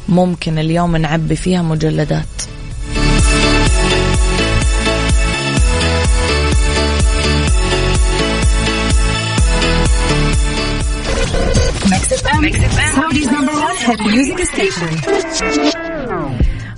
ممكن 0.09 0.59
اليوم 0.59 0.95
نعبي 0.95 1.35
فيها 1.35 1.61
مجلدات. 1.61 2.25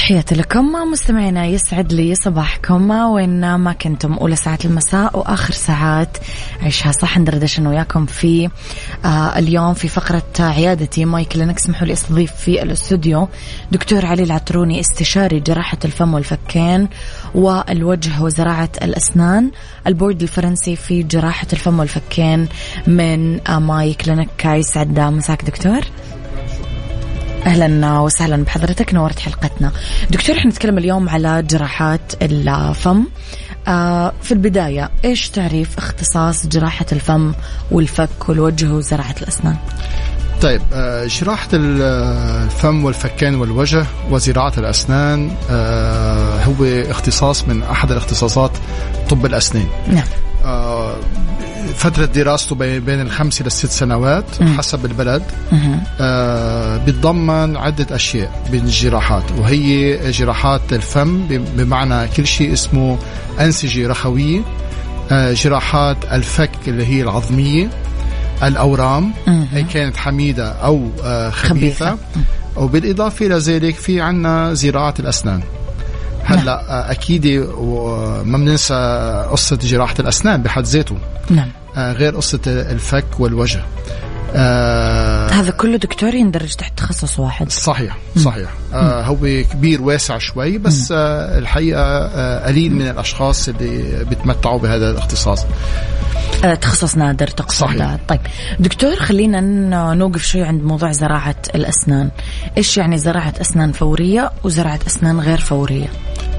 تحياتي 0.06 0.34
لكم. 0.34 0.72
مستمعينا 0.92 1.46
يسعد 1.46 1.92
لي 1.92 2.14
صباحكم. 2.14 2.90
وين 2.90 3.54
ما 3.54 3.72
كنتم 3.72 4.12
أولى 4.12 4.36
ساعات 4.36 4.64
المساء 4.64 5.18
وآخر 5.18 5.52
ساعات 5.52 6.18
عيشها 6.62 6.92
صح. 6.92 7.18
ندردش 7.18 7.58
أنا 7.58 7.68
وياكم 7.68 8.06
في 8.06 8.48
آه 9.04 9.38
اليوم 9.38 9.74
في 9.74 9.88
فقرة 9.88 10.22
عيادتي. 10.40 11.04
My 11.04 11.24
Clinic 11.24 11.56
اسمحوا 11.56 11.86
لي 11.86 11.92
استضيف 11.92 12.32
في 12.32 12.62
الاستوديو 12.62 13.28
دكتور 13.72 14.06
علي 14.06 14.22
العطروني 14.22 14.80
استشاري 14.80 15.40
جراحة 15.40 15.78
الفم 15.84 16.14
والفكين 16.14 16.88
والوجه 17.34 18.22
وزراعة 18.22 18.70
الأسنان 18.82 19.50
البورد 19.86 20.22
الفرنسي 20.22 20.76
في 20.76 21.02
جراحة 21.02 21.46
الفم 21.52 21.78
والفكين 21.78 22.48
من 22.86 23.40
آه 23.48 23.58
My 23.58 23.94
Clinic 23.94 24.44
يسعد 24.44 25.00
مساك 25.00 25.44
دكتور. 25.44 25.80
أهلا 27.46 27.98
وسهلا 27.98 28.44
بحضرتك 28.44 28.94
نورت 28.94 29.18
حلقتنا. 29.18 29.72
دكتور 30.10 30.36
إحنا 30.36 30.50
نتكلم 30.50 30.78
اليوم 30.78 31.08
على 31.08 31.42
جراحات 31.42 32.12
الفم 32.22 33.04
آه 33.68 34.12
في 34.22 34.32
البداية 34.32 34.90
إيش 35.04 35.28
تعريف 35.28 35.78
اختصاص 35.78 36.46
جراحة 36.46 36.86
الفم 36.92 37.32
والفك 37.70 38.28
والوجه 38.28 38.72
وزراعه 38.72 39.14
الأسنان؟ 39.22 39.56
طيب 40.42 40.62
آه، 40.72 41.06
جراحة 41.06 41.48
الفم 41.52 42.84
والفكين 42.84 43.34
والوجه 43.34 43.86
وزراعة 44.10 44.52
الأسنان 44.58 45.30
آه، 45.50 46.44
هو 46.44 46.64
اختصاص 46.64 47.48
من 47.48 47.62
أحد 47.62 47.90
الاختصاصات 47.90 48.50
طب 49.10 49.26
الأسنان. 49.26 49.66
نعم. 49.88 50.06
آه، 50.44 50.96
فترة 51.76 52.04
دراسته 52.04 52.54
بين 52.54 52.84
بين 52.84 53.00
الخمس 53.00 53.40
إلى 53.40 53.46
الست 53.46 53.70
سنوات 53.70 54.24
حسب 54.58 54.84
البلد. 54.84 55.22
آه، 56.00 56.76
بتضمن 56.76 57.56
عدة 57.56 57.96
أشياء 57.96 58.42
بين 58.50 58.64
الجراحات 58.64 59.24
وهي 59.38 59.96
جراحات 60.10 60.72
الفم 60.72 61.26
بمعنى 61.56 62.08
كل 62.08 62.26
شيء 62.26 62.52
اسمه 62.52 62.98
أنسجة 63.40 63.88
رخوية 63.88 64.40
آه، 65.10 65.32
جراحات 65.32 65.96
الفك 66.12 66.50
اللي 66.68 66.86
هي 66.86 67.02
العظمية 67.02 67.70
الأورام 68.42 69.12
هي 69.52 69.62
كانت 69.62 69.96
حميدة 69.96 70.52
أو 70.52 70.88
آه، 71.04 71.30
خبيثة, 71.30 71.90
خبيثة. 71.90 71.98
وبالإضافة 72.56 73.26
إلى 73.26 73.38
ذلك 73.38 73.74
في 73.74 74.00
عنا 74.00 74.54
زراعة 74.54 74.94
الأسنان. 75.00 75.42
هلأ 76.24 76.70
آه، 76.70 76.90
أكيد 76.90 77.26
ما 78.24 78.38
بننسى 78.38 78.74
قصة 79.30 79.56
جراحة 79.56 79.94
الأسنان 80.00 80.42
بحد 80.42 80.64
ذاته. 80.64 80.96
نعم. 81.30 81.48
غير 81.76 82.16
قصة 82.16 82.40
الفك 82.46 83.20
والوجه. 83.20 83.64
آه 84.34 85.28
هذا 85.30 85.50
كله 85.50 85.76
دكتور 85.76 86.14
يندرج 86.14 86.54
تحت 86.54 86.78
تخصص 86.78 87.18
واحد. 87.18 87.52
صحيح 87.52 87.96
صحيح. 88.18 88.50
آه 88.74 89.02
هو 89.02 89.16
كبير 89.52 89.82
واسع 89.82 90.18
شوي 90.18 90.58
بس 90.58 90.92
آه 90.92 91.38
الحقيقة 91.38 91.82
آه 91.82 92.46
قليل 92.46 92.74
من 92.74 92.88
الأشخاص 92.88 93.48
اللي 93.48 94.04
بيتمتعوا 94.04 94.58
بهذا 94.58 94.90
الاختصاص. 94.90 95.44
آه، 96.44 96.54
تخصص 96.54 96.96
نادر 96.96 97.26
تقصد. 97.26 97.58
صحيح. 97.58 97.96
طيب. 98.08 98.20
دكتور 98.60 98.96
خلينا 98.96 99.40
نوقف 99.94 100.22
شوي 100.24 100.42
عند 100.42 100.62
موضوع 100.62 100.92
زراعة 100.92 101.36
الأسنان. 101.54 102.10
إيش 102.56 102.76
يعني 102.78 102.98
زراعة 102.98 103.34
أسنان 103.40 103.72
فورية 103.72 104.30
وزراعة 104.44 104.80
أسنان 104.86 105.20
غير 105.20 105.40
فورية؟ 105.40 105.86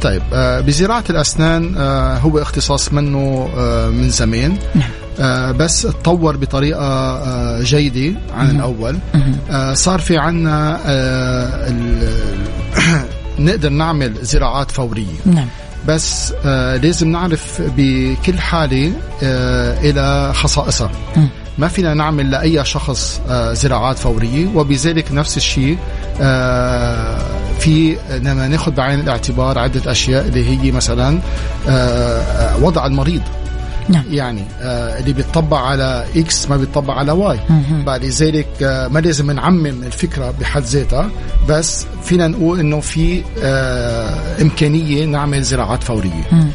طيب 0.02 0.21
آه 0.34 0.60
بزراعة 0.60 1.04
الأسنان 1.10 1.76
آه 1.78 2.17
هو 2.17 2.41
اختصاص 2.41 2.93
منه 2.93 3.50
آه 3.58 3.89
من 3.89 4.10
زمان. 4.10 4.58
نعم. 4.76 4.89
آه 5.19 5.51
بس 5.51 5.82
تطور 5.82 6.38
بطريقة 6.38 6.82
آه 6.82 7.62
جيدة 7.63 8.19
عن 8.34 8.49
الأول. 8.49 8.97
آه 9.51 9.73
صار 9.73 9.99
في 9.99 10.17
عنا 10.17 10.80
نقدر 13.39 13.69
نعمل 13.69 14.13
زراعات 14.21 14.71
فورية. 14.71 15.06
نعم. 15.25 15.47
بس 15.88 16.34
آه 16.45 16.75
لازم 16.77 17.08
نعرف 17.08 17.62
بكل 17.77 18.39
حالة 18.39 18.91
آه 19.23 19.80
إلى 19.80 20.34
خصائصها. 20.34 20.91
ما 21.58 21.67
فينا 21.67 21.93
نعمل 21.93 22.32
لأي 22.32 22.65
شخص 22.65 23.21
آه 23.30 23.53
زراعات 23.53 23.97
فورية. 23.99 24.47
وبذلك 24.56 25.12
نفس 25.12 25.38
الشيء 25.38 25.77
آه 26.21 27.17
في 27.60 27.97
لما 28.10 28.47
ناخذ 28.47 28.71
بعين 28.71 28.99
الاعتبار 28.99 29.60
عدة 29.60 29.91
أشياء 29.91 30.27
اللي 30.27 30.49
هي 30.49 30.71
مثلا 30.71 31.19
آه 31.69 32.58
وضع 32.63 32.86
المريض. 32.86 33.21
نعم 33.89 34.04
يعني 34.12 34.43
آه 34.62 35.00
اللي 35.00 35.13
بيطبق 35.13 35.58
على 35.58 36.06
X 36.15 36.50
ما 36.50 36.58
بيطبق 36.58 36.93
على 36.93 37.12
Y. 37.12 37.39
بعد 37.86 38.06
ذلك 38.06 38.47
آه 38.63 38.88
ما 38.88 39.00
لازم 39.00 39.32
نعمم 39.32 39.65
الفكرة 39.65 40.34
بحد 40.39 40.63
ذاتها 40.63 41.10
بس 41.50 41.86
فينا 42.04 42.28
نقول 42.28 42.60
إنه 42.60 42.80
في 42.80 43.23
آه 43.43 44.41
إمكانية 44.41 45.06
نعمل 45.06 45.43
زراعات 45.43 45.84
فورية 45.84 46.28
مم. 46.32 46.50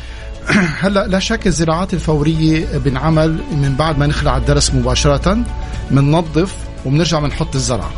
هلأ 0.81 1.07
لا 1.07 1.19
شك 1.19 1.47
الزراعات 1.47 1.95
الفورية 1.95 2.79
بنعمل 2.79 3.39
من 3.53 3.75
بعد 3.79 3.99
ما 3.99 4.07
نخلع 4.07 4.37
الضرس 4.37 4.75
مباشرة 4.75 5.45
بننظف 5.91 6.55
وبنرجع 6.87 7.19
بنحط 7.19 7.55
الزرعه 7.55 7.91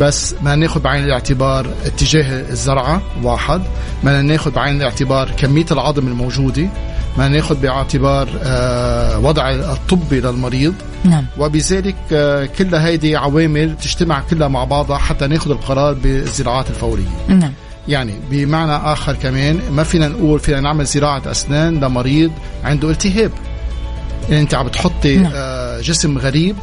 بس 0.00 0.34
ما 0.42 0.56
ناخذ 0.56 0.80
بعين 0.80 1.04
الاعتبار 1.04 1.66
اتجاه 1.84 2.50
الزرعة 2.50 3.02
واحد. 3.22 3.62
ما 4.02 4.22
ناخذ 4.22 4.50
بعين 4.50 4.76
الاعتبار 4.76 5.30
كمية 5.30 5.66
العظم 5.70 6.08
الموجودة. 6.08 6.68
ما 7.18 7.28
ناخذ 7.28 7.54
باعتبار 7.54 8.28
آه، 8.42 9.18
وضع 9.18 9.50
الطبي 9.50 10.20
للمريض. 10.20 10.74
نعم. 11.04 11.26
وبذلك 11.38 11.96
آه، 12.12 12.44
كل 12.44 12.74
هيدي 12.74 13.16
عوامل 13.16 13.76
تجتمع 13.76 14.20
كلها 14.30 14.48
مع 14.48 14.64
بعضها 14.64 14.98
حتى 14.98 15.26
ناخذ 15.26 15.50
القرار 15.50 15.94
بالزراعات 15.94 16.70
الفورية. 16.70 17.08
نعم. 17.28 17.52
يعني 17.88 18.14
بمعنى 18.30 18.92
آخر 18.92 19.14
كمان 19.14 19.60
ما 19.72 19.82
فينا 19.82 20.08
نقول 20.08 20.40
فينا 20.40 20.60
نعمل 20.60 20.84
زراعة 20.84 21.22
أسنان 21.30 21.80
لمريض 21.80 22.32
عنده 22.64 22.90
التهاب. 22.90 23.30
يعني 24.28 24.42
أنت 24.42 24.54
عم 24.54 24.66
بتحطي 24.66 25.16
نعم. 25.16 25.32
آه، 25.34 25.80
جسم 25.80 26.18
غريب 26.18 26.56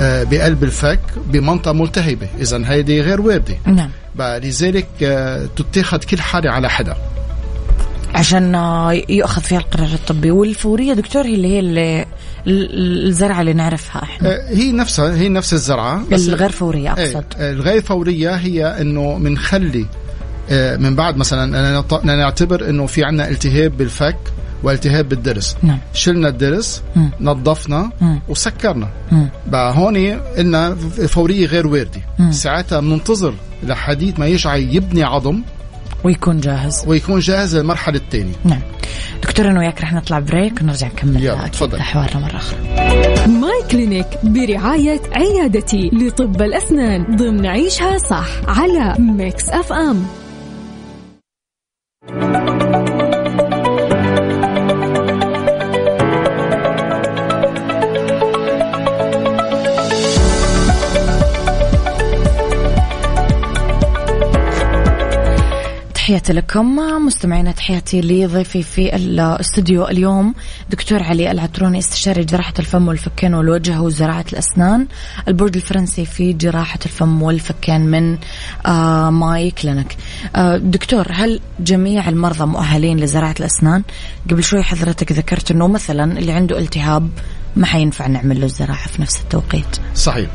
بقلب 0.00 0.64
الفك 0.64 1.00
بمنطقة 1.26 1.72
ملتهبة. 1.72 2.28
إذا 2.40 2.62
هيدي 2.66 3.00
غير 3.00 3.20
واردة. 3.20 3.54
نعم. 3.66 3.90
لذلك 4.18 4.86
آه، 5.02 5.46
تتاخذ 5.56 5.98
كل 5.98 6.20
حالة 6.20 6.50
على 6.50 6.70
حدا 6.70 6.94
عشان 8.14 8.54
آه، 8.54 8.92
يؤخذ 9.08 9.42
فيها 9.42 9.58
القرار 9.58 9.86
الطبي. 9.94 10.30
والفورية 10.30 10.92
دكتور 10.94 11.26
هي 11.26 11.34
اللي 11.34 11.48
هي 11.48 11.58
اللي 11.58 12.00
ال- 12.46 13.06
الزرعة 13.06 13.40
اللي 13.40 13.52
نعرفها 13.52 14.02
إحنا. 14.02 14.28
آه، 14.28 14.48
هي 14.48 14.72
نفسها 14.72 15.14
هي 15.16 15.28
نفس 15.28 15.52
الزرعة 15.52 16.02
بس 16.12 16.28
الغير 16.28 16.50
فورية 16.50 16.94
إيه، 16.98 17.16
أقصد. 17.16 17.24
الغير 17.40 17.82
فورية 17.82 18.34
هي 18.34 18.66
إنه 18.80 19.18
بنخلي 19.18 19.86
آه، 20.50 20.76
من 20.76 20.96
بعد 20.96 21.16
مثلا 21.16 21.74
نعتبر 22.04 22.68
إنه 22.70 22.86
في 22.86 23.04
عنا 23.04 23.28
التهاب 23.28 23.76
بالفك. 23.76 24.16
والتهاب 24.62 25.08
بالضرس 25.08 25.56
نعم 25.62 25.78
شلنا 25.94 26.28
الضرس 26.28 26.82
مم. 26.96 27.10
نظفنا 27.20 27.90
مم. 28.00 28.20
وسكرنا 28.28 28.88
مم. 29.12 29.28
بقى 29.46 29.74
هون 29.76 29.96
قلنا 30.36 30.74
فورية 31.08 31.46
غير 31.46 31.66
وارده. 31.66 32.00
ساعتها 32.30 32.80
بننتظر 32.80 33.34
لحديت 33.62 34.20
ما 34.20 34.26
يرجع 34.26 34.60
يبني 34.60 35.02
عظم 35.02 35.42
ويكون 36.04 36.40
جاهز 36.40 36.84
ويكون 36.86 37.20
جاهز 37.20 37.56
للمرحلة 37.56 37.96
الثانية 37.98 38.32
نعم 38.44 38.60
دكتور 39.22 39.50
أنا 39.50 39.60
وياك 39.60 39.80
رح 39.82 39.92
نطلع 39.92 40.18
break 40.18 40.60
ونرجع 40.62 40.86
نكمل 40.86 41.50
تفضل. 41.52 41.80
حوارنا 41.80 42.20
مرة 42.20 42.36
أخرى 42.36 42.58
My 43.26 43.62
Clinic 43.70 44.06
برعاية 44.24 45.00
عيادتي 45.12 45.90
لطب 45.92 46.42
الأسنان 46.42 47.16
ضمن 47.16 47.46
عيشها 47.46 47.98
صح 47.98 48.26
على 48.48 48.94
Mix 48.98 49.48
FM 49.48 50.04
تحياتي 66.08 66.32
لكم 66.32 66.76
مستمعينا 67.06 67.52
تحياتي 67.52 68.00
لضيفي 68.00 68.62
في 68.62 68.96
الاستوديو 68.96 69.88
اليوم 69.88 70.34
دكتور 70.70 71.02
علي 71.02 71.30
العطروني 71.30 71.78
استشاري 71.78 72.24
جراحة 72.24 72.52
الفم 72.58 72.88
والفكين 72.88 73.34
والوجه 73.34 73.80
وزراعة 73.80 74.24
الأسنان 74.32 74.86
البورد 75.28 75.56
الفرنسي 75.56 76.04
في 76.04 76.32
جراحة 76.32 76.78
الفم 76.86 77.22
والفكين 77.22 77.80
من 77.80 78.18
آه 78.66 79.10
My 79.10 79.50
Clinic 79.50 79.96
آه 80.36 80.56
دكتور 80.56 81.06
هل 81.10 81.40
جميع 81.60 82.08
المرضى 82.08 82.44
مؤهلين 82.44 83.00
لزراعة 83.00 83.34
الأسنان؟ 83.40 83.82
قبل 84.30 84.42
شوي 84.42 84.62
حضرتك 84.62 85.12
ذكرت 85.12 85.50
أنه 85.50 85.68
مثلا 85.68 86.18
اللي 86.18 86.32
عنده 86.32 86.58
التهاب 86.58 87.10
ما 87.56 87.66
حينفع 87.66 88.06
نعمل 88.06 88.40
له 88.40 88.46
الزراعة 88.46 88.88
في 88.88 89.02
نفس 89.02 89.20
التوقيت. 89.20 89.76
صحيح. 89.94 90.30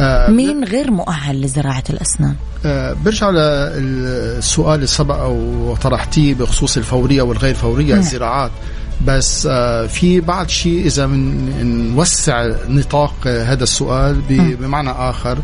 آه 0.00 0.30
مين 0.30 0.64
غير 0.64 0.90
مؤهل 0.90 1.40
لزراعة 1.40 1.84
الأسنان؟ 1.90 2.34
آه 2.66 2.96
برجع 3.04 3.30
للسؤال 3.30 4.74
اللي 4.74 4.86
سبق 4.86 5.26
وطرحتيه 5.26 6.34
بخصوص 6.34 6.76
الفورية 6.76 7.22
والغير 7.22 7.54
فورية 7.54 7.94
م. 7.94 7.98
الزراعات. 7.98 8.50
بس 9.06 9.48
آه 9.50 9.86
في 9.86 10.20
بعض 10.20 10.48
شيء 10.48 10.86
إذا 10.86 11.06
نوسع 11.06 12.46
نطاق 12.68 13.14
هذا 13.26 13.62
السؤال 13.62 14.20
بمعنى 14.30 14.90
آخر. 14.90 15.38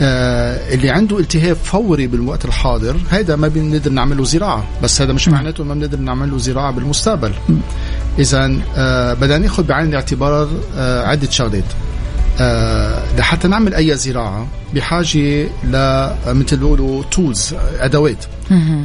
آه 0.00 0.74
اللي 0.74 0.90
عنده 0.90 1.18
التهاب 1.18 1.56
فوري 1.56 2.06
بالوقت 2.06 2.44
الحاضر 2.44 2.96
هذا 3.10 3.36
ما 3.36 3.48
بنقدر 3.48 3.90
نعمل 3.90 4.16
له 4.16 4.24
زراعة. 4.24 4.64
بس 4.82 5.02
هذا 5.02 5.12
مش 5.12 5.28
معناته 5.28 5.64
ما 5.64 5.74
بنقدر 5.74 5.98
نعمل 5.98 6.30
له 6.30 6.38
زراعة 6.38 6.70
بالمستقبل. 6.72 7.32
اذا 8.18 8.56
آه 8.76 9.14
بدنا 9.14 9.38
ناخذ 9.38 9.62
بعين 9.62 9.88
الاعتبار 9.88 10.48
آه 10.76 11.06
عدة 11.06 11.30
شغلات. 11.30 11.64
لحتى 13.18 13.48
نعمل 13.48 13.74
أي 13.74 13.96
زراعة 13.96 14.46
بحاجة 14.74 15.48
ل 15.64 16.10
مثل 16.26 16.56
بيقولوا 16.56 17.02
tools 17.10 17.54
أدوات. 17.80 18.24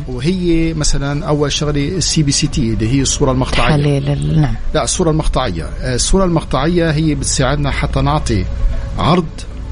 وهي 0.07 0.73
مثلا 0.73 1.25
أول 1.25 1.51
شغلة 1.51 1.87
ال 1.87 2.23
CBCT 2.23 2.73
اللي 2.73 2.93
هي 2.93 3.01
الصورة 3.01 3.31
المقطعية. 3.31 3.69
تحليل 3.69 4.41
نعم. 4.41 4.55
لا 4.73 4.83
الصورة 4.83 5.11
المقطعية. 5.11 5.63
آه، 5.63 5.95
الصورة 5.95 6.25
المقطعية 6.25 6.91
هي 6.91 7.15
بتساعدنا 7.15 7.71
حتى 7.71 8.01
نعطي 8.01 8.45
عرض 8.97 9.25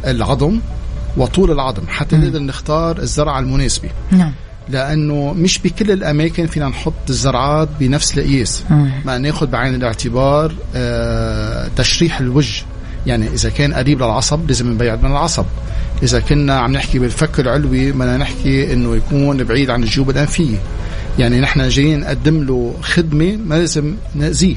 العظم 0.06 0.60
وطول 1.18 1.52
العظم 1.52 1.84
حتى 1.88 2.18
نقدر 2.18 2.40
نختار 2.40 2.98
الزرعة 2.98 3.40
المناسبة. 3.40 3.90
نعم. 4.12 4.34
لأنه 4.70 5.34
مش 5.34 5.60
بكل 5.60 5.92
الأماكن 5.92 6.48
فينا 6.48 6.68
نحط 6.70 6.94
الزرعات 7.10 7.70
بنفس 7.80 8.18
القياس. 8.18 8.64
ما 9.06 9.18
ناخذ 9.18 9.48
بعين 9.48 9.76
الاعتبار 9.76 10.54
آه 10.76 11.68
تشريح 11.76 12.20
الوجه. 12.20 12.64
يعني 13.08 13.28
إذا 13.28 13.50
كان 13.50 13.74
قريب 13.74 13.98
للعصب 14.04 14.48
لازم 14.48 14.72
نبعد 14.72 15.04
من 15.04 15.12
العصب. 15.12 15.46
إذا 16.04 16.20
كنا 16.20 16.60
عم 16.60 16.72
نحكي 16.72 17.00
بالفك 17.00 17.40
العلوي 17.40 17.92
بدنا 17.92 18.18
نحكي 18.18 18.74
إنه 18.74 18.96
يكون 18.96 19.44
بعيد 19.44 19.70
عن 19.70 19.84
الجيوب 19.84 20.10
الانفيه 20.10 20.58
يعني 21.20 21.40
نحن 21.40 21.70
جايين 21.70 22.00
نقدم 22.00 22.44
له 22.44 22.74
خدمة 22.82 23.36
ما 23.36 23.56
لازم 23.56 23.96
نأذيه. 24.16 24.56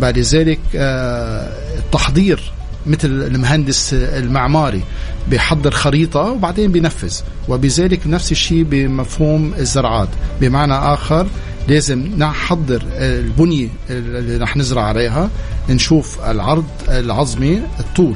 بعد 0.00 0.18
ذلك 0.18 0.60
آه 0.76 1.52
التحضير 1.78 2.52
مثل 2.86 3.08
المهندس 3.08 3.94
المعماري 3.94 4.82
بيحضر 5.30 5.70
خريطة 5.70 6.20
وبعدين 6.20 6.72
بينفذ. 6.72 7.14
وبذلك 7.48 8.00
نفس 8.06 8.32
الشيء 8.32 8.62
بمفهوم 8.62 9.54
الزراعات 9.58 10.08
بمعنى 10.40 10.74
آخر 10.74 11.26
لازم 11.68 11.98
نحضر 12.18 12.82
البنية 12.92 13.68
اللي 13.90 14.36
رح 14.36 14.56
نزرع 14.56 14.82
عليها 14.82 15.30
نشوف 15.68 16.20
العرض 16.26 16.64
العظمي 16.88 17.62
الطول. 17.80 18.14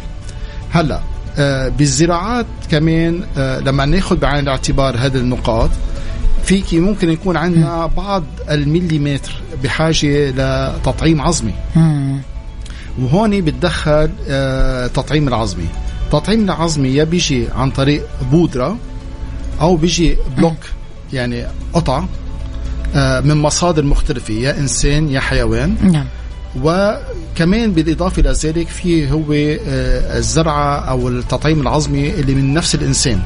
هلا 0.71 1.01
آه، 1.39 1.69
بالزراعات 1.69 2.47
كمان 2.71 3.23
آه، 3.39 3.61
لما 3.61 3.85
ناخذ 3.87 4.17
بعين 4.17 4.39
الاعتبار 4.39 4.97
هذه 4.97 5.17
النقاط 5.17 5.71
فيكي 6.45 6.79
ممكن 6.79 7.11
يكون 7.11 7.37
عندنا 7.37 7.87
بعض 7.87 8.25
المليمتر 8.51 9.33
بحاجة 9.65 10.31
لتطعيم 10.31 11.21
عظمي. 11.21 11.55
وهون 12.99 13.41
بتدخل 13.41 14.11
آه، 14.29 14.87
تطعيم 14.87 15.29
العظمي. 15.29 15.67
تطعيم 16.13 16.45
العظمي 16.45 16.89
يا 16.89 17.05
بيجي 17.05 17.47
عن 17.55 17.71
طريق 17.71 18.07
بودرة 18.33 18.77
أو 19.61 19.77
بيجي 19.77 20.17
بلوك 20.37 20.57
يعني 21.13 21.47
قطع. 21.73 22.05
من 23.25 23.35
مصادر 23.35 23.85
مختلفة 23.85 24.35
يا 24.35 24.59
إنسان 24.59 25.09
يا 25.09 25.21
حيوان. 25.21 25.77
نعم. 25.83 26.07
وكمان 26.63 27.73
بالإضافة 27.73 28.21
إلى 28.21 28.33
ذلك 28.33 28.69
في 28.69 29.11
هو 29.11 29.33
آه، 29.33 30.19
الزرعة 30.19 30.79
أو 30.79 31.09
التطعيم 31.09 31.61
العظمي 31.61 32.11
اللي 32.11 32.35
من 32.35 32.55
نفس 32.55 32.75
الإنسان. 32.75 33.23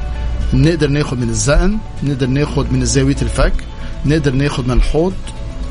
نقدر 0.53 0.87
ناخذ 0.87 1.17
من 1.17 1.29
الزقن 1.29 1.77
نقدر 2.03 2.27
ناخذ 2.27 2.71
من 2.71 2.85
زاوية 2.85 3.15
الفك 3.21 3.53
نقدر 4.05 4.31
ناخذ 4.31 4.67
من 4.67 4.71
الحوض 4.71 5.13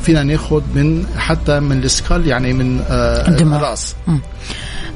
فينا 0.03 0.23
ناخذ 0.23 0.63
من 0.75 1.07
حتى 1.17 1.61
من 1.61 1.85
السكال 1.85 2.27
يعني 2.27 2.53
من 2.53 2.81
آه 2.89 3.29
الرأس. 3.29 3.95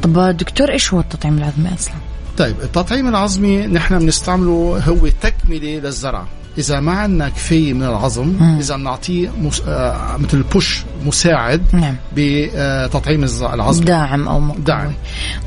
طب 0.03 0.37
دكتور 0.37 0.71
إيش 0.71 0.95
هو 0.95 1.01
التطعيم 1.01 1.39
العظمي 1.39 1.75
أصلا؟ 1.75 1.95
طيب 2.39 2.57
التطعيم 2.63 3.09
العظمي 3.09 3.67
نحن 3.67 3.99
بنستعمله 3.99 4.83
هو 4.89 5.09
تكملة 5.21 5.79
للزرع 5.79 6.27
إذا 6.59 6.81
ما 6.81 6.93
عندنا 6.93 7.29
كفاية 7.29 7.73
من 7.73 7.83
العظم 7.83 8.27
مم. 8.27 8.59
إذا 8.59 8.77
بنعطيه 8.77 9.29
مس... 9.43 9.63
آه 9.69 10.17
مثل 10.17 10.43
push 10.43 10.83
مساعد 11.07 11.63
نعم. 11.73 11.97
بتطعيم 12.17 13.25
العظم. 13.25 13.85
داعم 13.85 14.29
أو 14.29 14.41
مقوي. 14.41 14.63
داعم. 14.63 14.93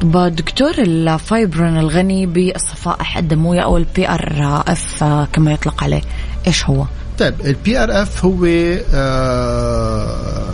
طب 0.02 0.36
دكتور 0.36 0.72
الفايبرين 0.78 1.78
الغني 1.78 2.26
بالصفائح 2.26 3.18
الدمويه 3.18 3.62
أو 3.62 3.78
ال 3.78 4.10
PRF 4.10 5.04
كما 5.34 5.52
يطلق 5.52 5.84
عليه 5.84 6.02
إيش 6.48 6.66
هو؟ 6.66 6.86
طيب 7.20 7.34
ال 7.46 7.84
PRF 7.84 8.26
هو 8.26 8.46
آه 8.94 10.50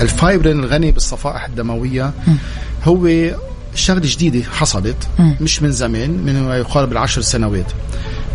الفايبرين 0.00 0.58
الغني 0.58 0.92
بالصفائح 0.92 1.44
الدمويه 1.44 2.12
هو 2.84 3.08
شغلة 3.74 4.02
جديدة 4.04 4.42
حصلت 4.50 5.08
مش 5.40 5.62
من 5.62 5.70
زمان 5.72 6.10
من 6.10 6.42
ما 6.42 6.56
يقارب 6.56 6.92
العشر 6.92 7.20
سنوات. 7.20 7.72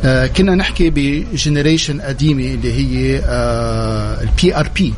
آه 0.05 0.27
كنا 0.27 0.55
نحكي 0.55 0.89
ب 0.89 1.00
generation 1.00 2.01
قديمة 2.01 2.43
اللي 2.43 2.73
هي 2.73 3.21
آه 3.25 4.21
ال 4.21 4.55
PRP 4.57 4.93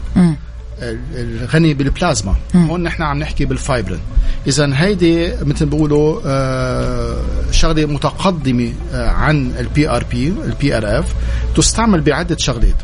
الغني 1.16 1.74
بالبلازما. 1.74 2.36
هون 2.56 2.84
نحن 2.84 3.04
عم 3.04 3.20
نحكي 3.20 3.46
بالفايبرين. 3.46 4.00
اذا 4.48 4.70
هيدي 4.74 5.32
مثل 5.42 5.66
بيقولوا 5.66 6.22
آه 6.26 7.22
شغلة 7.52 7.86
متقدمة 7.86 8.74
آه 8.94 9.10
عن 9.10 9.52
ال 9.60 9.90
PRP 9.90 10.78
ال 10.78 11.00
PRF 11.00 11.14
تستعمل 11.56 12.02
بعدة 12.02 12.38
شغلات. 12.38 12.76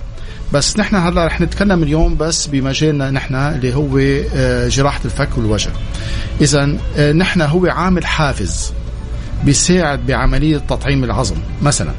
بس 0.54 0.78
نحن 0.78 0.96
هلا 0.96 1.26
رح 1.26 1.42
نتكلم 1.42 1.84
اليوم 1.84 2.18
بس 2.18 2.48
بمجالنا 2.48 3.12
نحن 3.12 3.36
اللي 3.36 3.74
هو 3.74 3.98
آه 4.36 4.68
جراحة 4.68 5.02
الفك 5.06 5.38
والوجه. 5.38 5.70
اذا 6.42 6.78
آه 6.98 7.12
نحن 7.12 7.42
هو 7.42 7.66
عامل 7.66 8.06
حافز. 8.06 8.74
بيساعد 9.46 10.06
بعملية 10.06 10.58
تطعيم 10.58 11.04
العظم 11.04 11.36
مثلا. 11.62 11.94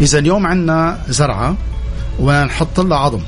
إذا 0.00 0.18
اليوم 0.18 0.46
عندنا 0.46 0.98
زرعة 1.08 1.56
ونحط 2.18 2.80
لها 2.80 2.98
عظم 2.98 3.20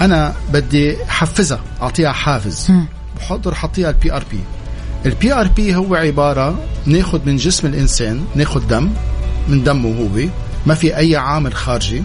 أنا 0.00 0.34
بدي 0.52 0.96
حفزها 1.06 1.60
أعطيها 1.82 2.12
حافز. 2.12 2.70
بحضر 3.16 3.54
حطيها 3.54 3.90
ال 3.90 4.12
PRP 4.12 5.32
ال 5.32 5.48
PRP 5.48 5.76
هو 5.76 5.94
عبارة 5.94 6.58
ناخذ 6.86 7.20
من 7.26 7.36
جسم 7.36 7.66
الإنسان 7.66 8.24
ناخذ 8.34 8.66
دم 8.68 8.90
من 9.48 9.64
دمه 9.64 9.88
هو 9.88 10.28
ما 10.66 10.74
في 10.74 10.96
أي 10.96 11.16
عامل 11.16 11.54
خارجي. 11.54 12.02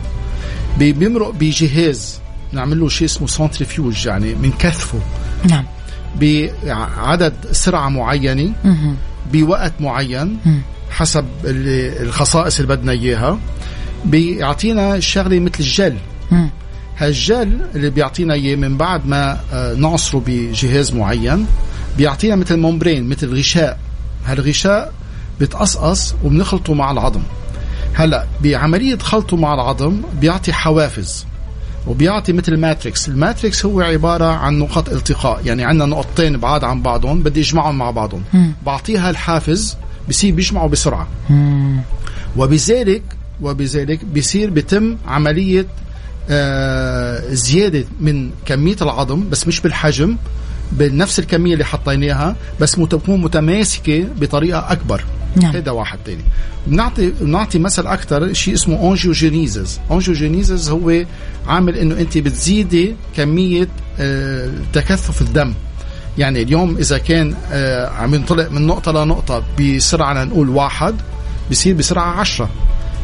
بيمرق 0.78 1.30
بجهاز 1.30 2.20
نعمل 2.52 2.80
له 2.80 2.90
شيء 2.90 3.08
اسمه 3.08 3.28
centrifuge 3.28 4.06
يعني 4.06 4.34
بنكثفه 4.34 5.00
نعم. 5.50 5.66
بعدد 6.22 7.34
سرعة 7.52 7.90
معينة. 7.90 8.54
بوقت 9.34 9.74
معين 9.80 10.38
حسب 10.90 11.26
الخصائص 12.02 12.60
اللي 12.60 12.76
بدنا 12.76 12.92
إياها. 12.92 13.40
بيعطينا 14.06 14.96
الشغلة 14.96 15.40
مثل 15.40 15.60
الجل. 15.60 15.98
هالجل 16.98 17.62
اللي 17.76 17.90
بيعطينا 17.90 18.34
إياه 18.34 18.56
من 18.56 18.78
بعد 18.78 19.06
ما 19.08 19.40
آه، 19.54 19.74
نعصره 19.74 20.24
بجهاز 20.28 20.94
معين 20.94 21.46
بيعطينا 21.98 22.36
مثل 22.36 22.58
membrane 22.58 23.10
مثل 23.10 23.36
غشاء 23.38 23.80
هالغشاء 24.26 24.94
بتقصقص 25.42 26.16
وبنخلطه 26.24 26.74
مع 26.74 26.92
العظم. 26.92 27.22
هلأ 27.94 28.26
بعملية 28.44 28.98
خلطه 28.98 29.38
مع 29.38 29.54
العظم 29.54 30.02
بيعطي 30.22 30.54
حوافز. 30.54 31.26
وبيعطي 31.88 32.34
مثل 32.34 32.58
matrix 32.58 33.08
ال 33.10 33.18
matrix 33.18 33.66
هو 33.66 33.82
عبارة 33.82 34.26
عن 34.26 34.60
نقط 34.60 34.90
التقاء 34.90 35.42
يعني 35.46 35.66
عندنا 35.66 35.86
نقطتين 35.86 36.38
بعاد 36.38 36.64
عن 36.64 36.82
بعضهم 36.82 37.24
بدي 37.24 37.42
أجمعهم 37.42 37.78
مع 37.78 37.92
بعضهم. 37.92 38.24
بعطيها 38.66 39.10
الحافز 39.10 39.78
بصير 40.10 40.34
بيجمعوا 40.34 40.70
بسرعة. 40.70 41.08
وبذلك 42.38 43.04
وبذلك 43.42 44.06
بيصير 44.06 44.50
بتم 44.50 44.98
عملية 45.08 45.66
آه 46.30 47.34
زيادة 47.34 47.86
من 48.00 48.30
كمية 48.46 48.76
العظم 48.82 49.30
بس 49.30 49.48
مش 49.48 49.60
بالحجم 49.62 50.18
بنفس 50.72 51.20
الكمية 51.20 51.54
اللي 51.54 51.66
حطيناها 51.66 52.36
بس 52.60 52.72
تكون 52.72 53.22
متماسكة 53.22 54.06
بطريقة 54.22 54.72
أكبر. 54.72 55.04
نعم. 55.38 55.56
هذا 55.56 55.72
واحد 55.72 56.00
تاني. 56.06 56.24
بنعطي 56.68 57.10
بنعطي 57.22 57.60
مثل 57.60 57.88
أكثر 57.88 58.34
شيء 58.34 58.54
اسمه 58.54 58.80
angiogenesis 58.80 59.80
angiogenesis 59.92 60.70
هو 60.70 61.06
عامل 61.48 61.76
إنه 61.76 62.00
أنت 62.00 62.18
بتزيدي 62.18 62.96
كمية 63.16 63.68
آه، 64.00 64.52
تكثف 64.74 65.22
الدم. 65.22 65.54
يعني 66.18 66.42
اليوم 66.42 66.78
إذا 66.78 66.98
كان 66.98 67.36
آه، 67.52 67.90
عم 67.90 68.16
ينطلق 68.16 68.52
من 68.52 68.68
نقطة 68.68 68.92
لنقطة 68.92 69.44
بسرعة 69.60 70.24
نقول 70.24 70.50
واحد 70.50 70.96
بصير 71.52 71.76
بسرعة 71.76 72.20
عشرة. 72.20 72.50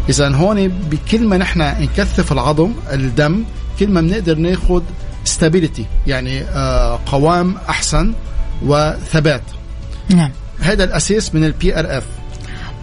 إذا 0.09 0.35
هون 0.35 0.67
بكل 0.67 1.27
ما 1.27 1.37
نحن 1.37 1.59
نكثف 1.59 2.31
العظم 2.31 2.73
الدم 2.93 3.43
كل 3.79 3.87
ما 3.87 4.01
بنقدر 4.01 4.37
ناخذ 4.37 4.81
stability 5.25 5.86
يعني 6.07 6.41
آه، 6.41 6.99
قوام 7.05 7.55
أحسن 7.69 8.13
وثبات. 8.65 9.43
نعم. 10.09 10.31
هذا 10.59 10.83
الأساس 10.83 11.35
من 11.35 11.43
ال 11.43 11.79
PRF 11.79 12.03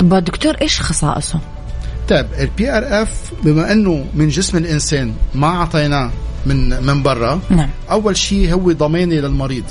طب 0.01 0.25
دكتور 0.25 0.55
إيش 0.63 0.81
خصائصه؟ 0.81 1.41
طيب 2.09 2.27
ال 2.41 2.71
PRF 2.71 3.33
بما 3.45 3.73
إنه 3.73 4.05
من 4.15 4.29
جسم 4.29 4.59
الإنسان 4.59 5.15
ما 5.35 5.47
أعطيناه 5.47 6.11
من 6.47 6.87
من 6.87 7.03
برا 7.03 7.41
نعم 7.51 7.69
أول 7.91 8.17
شيء 8.17 8.53
هو 8.53 8.73
ضماني 8.73 9.21
للمريض 9.21 9.65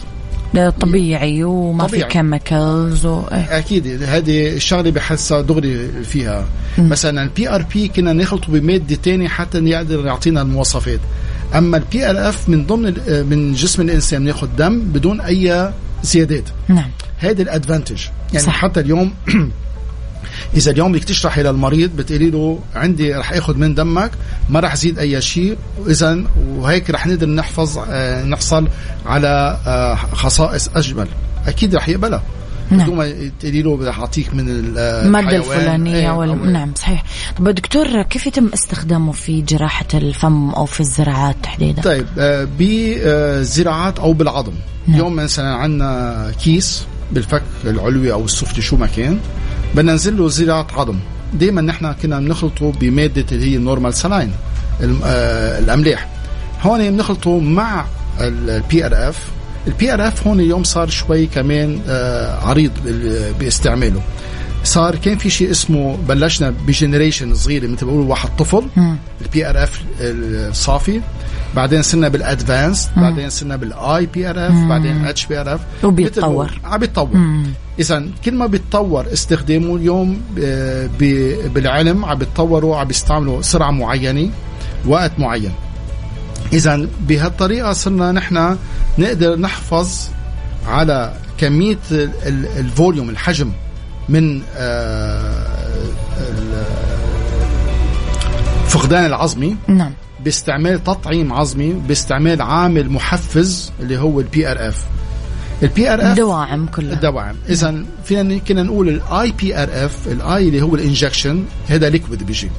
طبيعي 0.80 1.44
وما 1.44 1.88
في 1.88 1.92
طبيعي. 1.92 2.10
chemicals 2.10 3.06
و... 3.06 3.22
إيه. 3.32 3.58
أكيد 3.58 4.04
هذه 4.04 4.56
الشغلة 4.56 4.92
بحسها 4.92 5.42
دغري 5.42 6.04
فيها 6.04 6.46
مثلا 6.78 7.24
ال 7.24 7.50
PRP 7.50 7.88
كنا 7.88 8.14
نخلطه 8.14 8.52
بمادة 8.52 8.96
ثانية 8.96 9.28
حتى 9.28 9.58
يقدر 9.58 10.06
يعطينا 10.06 10.42
المواصفات 10.42 11.00
أما 11.56 11.78
ال 11.78 12.10
PRF 12.10 12.50
من 12.50 12.66
ضمن 12.66 12.94
من 13.30 13.54
جسم 13.54 13.82
الإنسان 13.82 14.24
بناخذ 14.24 14.48
دم 14.58 14.80
بدون 14.80 15.22
أي 15.22 15.74
زيادات 16.04 16.44
نعم 16.68 16.90
هذا 17.18 17.42
ال 17.42 17.48
advantage 17.48 18.02
يعني. 18.34 18.46
صح. 18.46 18.54
حتى 18.54 18.80
اليوم 18.80 19.14
إذا 20.56 20.72
اليوم 20.72 20.92
بدك 20.92 21.04
تشرحي 21.04 21.44
للمريض 21.44 21.96
بتقولي 21.96 22.30
له 22.30 22.60
عندي 22.76 23.14
رح 23.14 23.34
آخذ 23.34 23.58
من 23.58 23.76
دمك 23.76 24.12
ما 24.50 24.60
رح 24.60 24.76
زيد 24.76 25.00
أي 25.00 25.22
شيء 25.22 25.58
اذا 25.88 26.24
وهيك 26.48 26.90
رح 26.90 27.08
نقدر 27.08 27.30
نحفظ 27.30 27.80
آه، 27.90 28.24
نحصل 28.24 28.68
على 29.06 29.58
آه، 29.68 29.96
خصائص 29.96 30.70
أجمل 30.76 31.08
أكيد 31.48 31.76
رح 31.76 31.90
يقبلها 31.90 32.24
نعم. 32.72 32.84
بدون 32.84 32.98
ما 32.98 33.32
تقولي 33.40 33.62
له 33.62 33.78
بدي 33.78 33.90
أعطيك 33.90 34.34
من 34.34 34.74
آه، 34.78 35.06
المادة 35.06 35.28
الحيوان. 35.38 35.58
الفلانية 35.58 35.96
إيه، 35.96 36.12
وال... 36.12 36.30
أو- 36.30 36.46
نعم 36.46 36.72
صحيح 36.76 37.04
طب 37.38 37.50
دكتور 37.50 38.02
كيف 38.04 38.28
يتم 38.28 38.50
استخدامه 38.54 39.12
في 39.12 39.42
جراحة 39.42 39.86
الفم 39.94 40.50
أو 40.50 40.66
في 40.66 40.80
الزراعات 40.80 41.36
تحديدا؟ 41.44 41.82
طيب 41.82 42.06
بالزراعات 42.58 44.00
أو 44.00 44.14
بالعظم 44.14 44.54
نعم. 44.88 44.96
اليوم 44.96 45.16
مثلا 45.16 45.54
عندنا 45.56 46.32
كيس 46.44 46.86
بالفك 47.12 47.44
العلوي 47.66 48.12
أو 48.12 48.26
السفلي 48.26 48.62
شو 48.62 48.76
ما 48.78 48.88
كان 48.88 49.20
بدنا 49.76 49.92
ننزل 49.92 50.18
له 50.18 50.28
زراعة 50.28 50.68
عظم. 50.78 50.96
دائما 51.34 51.62
نحن 51.62 51.92
كنا 51.92 52.20
بنخلطه 52.20 52.72
بمادة 52.72 53.26
اللي 53.32 53.52
هي 53.52 53.56
ال 53.56 53.61
normal 53.61 53.94
saline 53.94 54.32
الأملاح. 54.82 56.08
هون 56.62 56.92
بنخلطه 56.92 57.40
مع 57.40 57.86
ال 58.22 58.86
PRF 58.86 59.94
ال 59.94 60.08
PRF 60.08 60.28
هون 60.28 60.40
اليوم 60.40 60.64
صار 60.64 60.90
شوي 60.90 61.26
كمان 61.26 61.80
آه، 61.88 62.48
عريض 62.48 62.72
باستعماله. 63.40 64.02
صار 64.64 64.96
كان 64.96 65.18
في 65.18 65.30
شيء 65.30 65.52
اسمه 65.52 65.98
بلشنا 66.08 66.50
ب 66.50 66.57
generation 66.57 67.36
صغيره 67.36 67.68
مثل 67.68 67.86
ما 67.86 67.92
بيقولوا 67.92 68.10
واحد 68.10 68.30
طفل. 68.38 68.64
ال 69.22 69.50
PRF 69.50 69.82
الصافي 70.00 71.02
بعدين 71.56 71.82
صرنا 71.82 72.08
بال 72.08 72.24
advanced 72.24 72.90
بعدين 72.98 73.30
صرنا 73.30 73.56
بال 73.56 74.06
i-PRF 74.06 74.54
بعدين 74.70 75.06
H-PRF 75.06 75.60
وبيتطور. 75.84 76.60
عم 76.66 76.80
بيتطور. 76.80 77.10
اذا 77.80 78.06
كل 78.26 78.34
ما 78.36 78.46
بيتطور 78.46 79.06
استخدامه 79.14 79.76
اليوم 79.76 80.22
آه، 80.44 80.90
بالعلم 81.54 82.06
عم 82.06 82.18
بيتطوروا 82.18 82.78
عم 82.78 82.88
بيستعملوا 82.88 83.42
سرعة 83.42 83.72
معينة 83.72 84.30
وقت 84.86 85.12
معين. 85.20 85.52
اذا 86.54 86.88
بهالطريقة 87.08 87.74
صرنا 87.74 88.12
نحن 88.12 88.58
نقدر 88.98 89.40
نحفظ 89.40 90.08
على 90.68 91.14
كمية 91.38 91.78
ال- 91.92 92.12
ال- 92.26 92.48
ال 92.58 92.65
volume 92.65 93.10
الحجم 93.10 93.52
من 94.10 94.42
آه، 94.58 95.46
فقدان 98.68 99.06
العظمي 99.06 99.56
نعم. 99.68 99.94
باستعمال 100.24 100.84
تطعيم 100.84 101.34
عظمي 101.34 101.74
باستعمال 101.88 102.42
عامل 102.42 102.90
محفز 102.90 103.72
اللي 103.80 103.98
هو 103.98 104.20
ال 104.20 104.52
PRF 104.52 105.94
ال 105.94 106.12
PRF 106.12 106.18
دواعم 106.18 106.66
كلها. 106.66 106.94
الدواعم 106.94 107.36
اذا 107.50 107.84
فينا 108.06 108.38
كنا 108.38 108.64
نقول 108.64 108.90
ال 108.90 109.32
i-PRF 109.32 110.08
ال 110.08 110.28
i 110.28 110.48
اللي 110.48 110.62
هو 110.62 110.76
ال 110.76 110.82
injection 110.82 111.44
هذا 111.68 111.90
liquid 111.90 112.24
بيجي. 112.24 112.50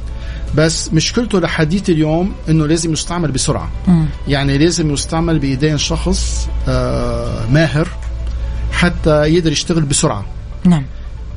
بس 0.55 0.93
مشكلته 0.93 1.41
لحديث 1.41 1.91
اليوم 1.91 2.33
إنه 2.49 2.67
لازم 2.67 2.93
يستعمل 2.93 3.31
بسرعة. 3.31 3.71
مم. 3.89 4.07
يعني 4.29 4.59
لازم 4.59 4.91
يستعمل 4.91 5.39
بإيدين 5.39 5.79
شخص 5.79 6.49
آه 6.69 7.47
ماهر 7.47 7.89
حتى 8.73 9.11
يقدر 9.11 9.53
يشتغل 9.53 9.83
بسرعة. 9.83 10.25
نعم. 10.65 10.85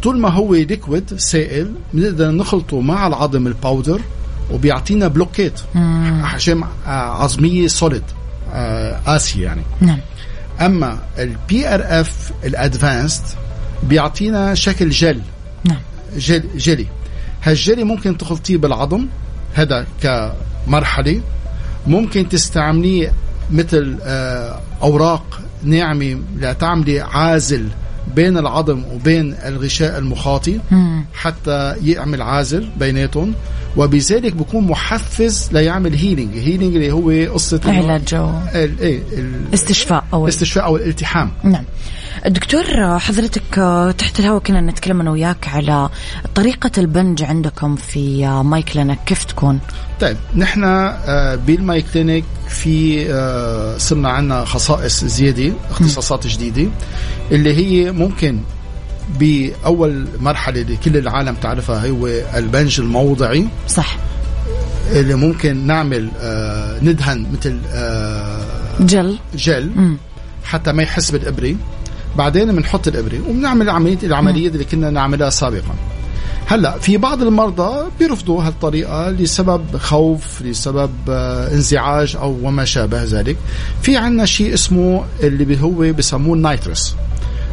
طول 0.04 0.20
ما 0.20 0.30
هو 0.30 0.56
liquid 0.56 1.14
سائل 1.18 1.72
بنقدر 1.94 2.32
نخلطه 2.32 2.82
مع 2.82 3.08
العظم 3.08 3.48
ال 3.48 3.55
powder 3.55 4.02
وبيعطينا 4.52 5.08
block 5.08 5.45
يت 5.45 5.60
احجام 6.24 6.64
آه، 6.64 6.90
عظمية 6.90 7.68
solid 7.68 8.04
قاسيه 9.06 9.44
يعني. 9.44 9.62
نعم. 9.82 10.00
أما 10.62 11.00
ال 11.20 11.68
PRF 11.68 11.82
ال 11.84 12.32
advanced 12.44 13.24
بيعطينا 13.84 14.56
شكل 14.56 14.90
جل. 14.90 15.22
نعم. 15.66 15.80
جل 16.18 16.44
جلي. 16.58 16.88
هالجلي 17.44 17.84
ممكن 17.84 18.18
تخلطيه 18.18 18.58
بالعظم 18.58 19.08
هذا 19.54 19.86
كمرحلة. 20.02 21.22
ممكن 21.88 22.30
تستعمليه 22.30 23.12
مثل 23.52 23.98
آه، 24.04 24.60
أوراق 24.82 25.42
ناعمة 25.64 26.22
لتعملي 26.38 27.00
عازل 27.00 27.70
بين 28.16 28.38
العظم 28.38 28.84
وبين 28.94 29.36
الغشاء 29.46 29.98
المخاطي. 30.00 30.60
حتى 31.14 31.76
يعمل 31.84 32.22
عازل 32.22 32.70
بيناتهم. 32.80 33.34
وبذلك 33.78 34.36
بكون 34.36 34.68
محفز 34.68 35.50
ليعمل 35.52 35.94
healing 35.96 36.38
healing 36.38 36.76
اللي 36.76 36.92
هو 36.92 37.34
قصة 37.34 37.62
علاج 37.66 38.16
و- 38.16 38.30
ال- 38.56 38.80
إيه 38.80 39.00
استشفاء 39.54 40.04
أو 40.14 40.24
الاستشفاء 40.24 40.66
أو 40.66 40.76
الالتحام. 40.76 41.32
نعم. 41.44 41.64
دكتور 42.28 43.00
حضرتك 43.00 43.60
آه، 43.60 43.92
تحت 43.92 44.20
الهواء 44.20 44.42
كنا 44.42 44.62
نتكلم 44.62 45.02
أنا 45.02 45.12
وياك 45.12 45.48
على 45.48 45.90
طريقة 46.36 46.72
البنج 46.78 47.24
عندكم 47.24 47.76
في 47.76 48.28
آه، 48.28 48.44
ماي 48.44 48.62
كلينك 48.62 49.00
كيف 49.06 49.24
تكون؟ 49.24 49.60
طيب 50.02 50.18
نحن 50.36 50.64
آه، 50.64 51.36
بالماي 51.36 51.82
كلينيك 51.82 52.26
في 52.48 53.04
صرنا 53.78 54.10
عندنا 54.10 54.46
خصائص 54.46 55.06
زيادة 55.06 55.54
اختصاصات 55.70 56.28
جديدة 56.28 56.70
اللي 57.32 57.54
هي 57.54 57.92
ممكن 57.92 58.40
بأول 59.20 60.08
مرحلة 60.20 60.62
اللي 60.62 60.78
كل 60.78 60.98
العالم 60.98 61.36
تعرفها 61.36 61.90
هو 61.90 62.08
البنج 62.08 62.80
الموضعي. 62.80 63.48
صح. 63.68 63.98
اللي 64.92 65.16
ممكن 65.16 65.68
نعمل 65.68 66.10
آه، 66.22 66.80
ندهن 66.84 67.26
مثل 67.34 67.60
آه، 67.74 68.46
جل. 68.80 69.18
جل. 69.36 69.72
مم. 69.76 69.98
حتى 70.44 70.72
ما 70.72 70.84
يحس 70.84 71.12
بالإبرة. 71.12 71.56
بعدين 72.18 72.56
بنحط 72.56 72.88
الإبرة 72.88 73.20
وبنعمل 73.30 73.70
عمليه 73.70 73.98
العملية 74.04 74.48
اللي 74.48 74.64
كنا 74.64 74.90
نعملها 74.90 75.30
سابقا. 75.30 75.76
هلأ 76.48 76.80
في 76.80 76.98
بعض 76.98 77.22
المرضى 77.22 77.86
بيرفضوا 78.00 78.44
هالطريقة 78.44 79.10
لسبب 79.10 79.78
خوف 79.78 80.42
لسبب 80.42 80.92
آه، 81.10 81.52
انزعاج 81.52 82.16
أو 82.16 82.38
وما 82.44 82.66
شابه 82.66 83.04
ذلك. 83.04 83.38
في 83.82 83.98
عندنا 83.98 84.26
شيء 84.26 84.54
اسمه 84.54 85.04
اللي 85.24 85.62
هو 85.62 85.94
بسموه 85.94 86.36
النايترس 86.36 86.96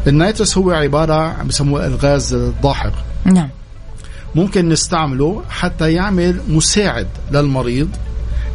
النايترس 0.07 0.59
هو 0.59 0.71
عبارة 0.71 1.43
بسموه 1.43 1.87
الغاز 1.87 2.35
الضاحك 2.35 2.93
نعم. 3.25 3.49
ممكن 4.35 4.69
نستعمله 4.69 5.43
حتى 5.49 5.93
يعمل 5.93 6.41
مساعد 6.49 7.07
للمريض 7.33 7.89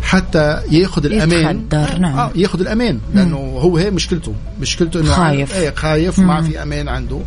حتى 0.06 0.62
ياخذ 0.72 1.06
الأمان. 1.06 1.60
يتخدر، 1.60 2.00
نعم. 2.00 2.18
آه 2.18 2.32
ياخذ 2.36 2.60
الأمان 2.60 3.00
لأنه 3.13 3.38
هو 3.38 3.78
هي 3.78 3.91
مشكلته. 3.91 4.34
مشكلته 4.62 5.00
إنه 5.00 5.12
خايف. 5.12 5.58
إيه 5.58 5.74
خايف 5.76 6.20
ما 6.20 6.41
في 6.41 6.63
أمان 6.63 6.88
عنده. 6.88 7.20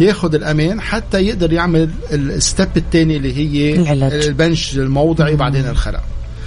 ياخذ 0.00 0.34
الأمان 0.34 0.80
حتى 0.80 1.20
يقدر 1.20 1.52
يعمل 1.52 1.90
ال 2.12 2.23
step 2.23 2.68
الثاني 2.76 3.16
اللي 3.16 3.36
هي 3.36 3.80
العلاج. 3.80 4.24
البنج 4.24 4.76
الموضعي 4.76 5.36
بعدين 5.36 5.68
الخلع 5.68 6.00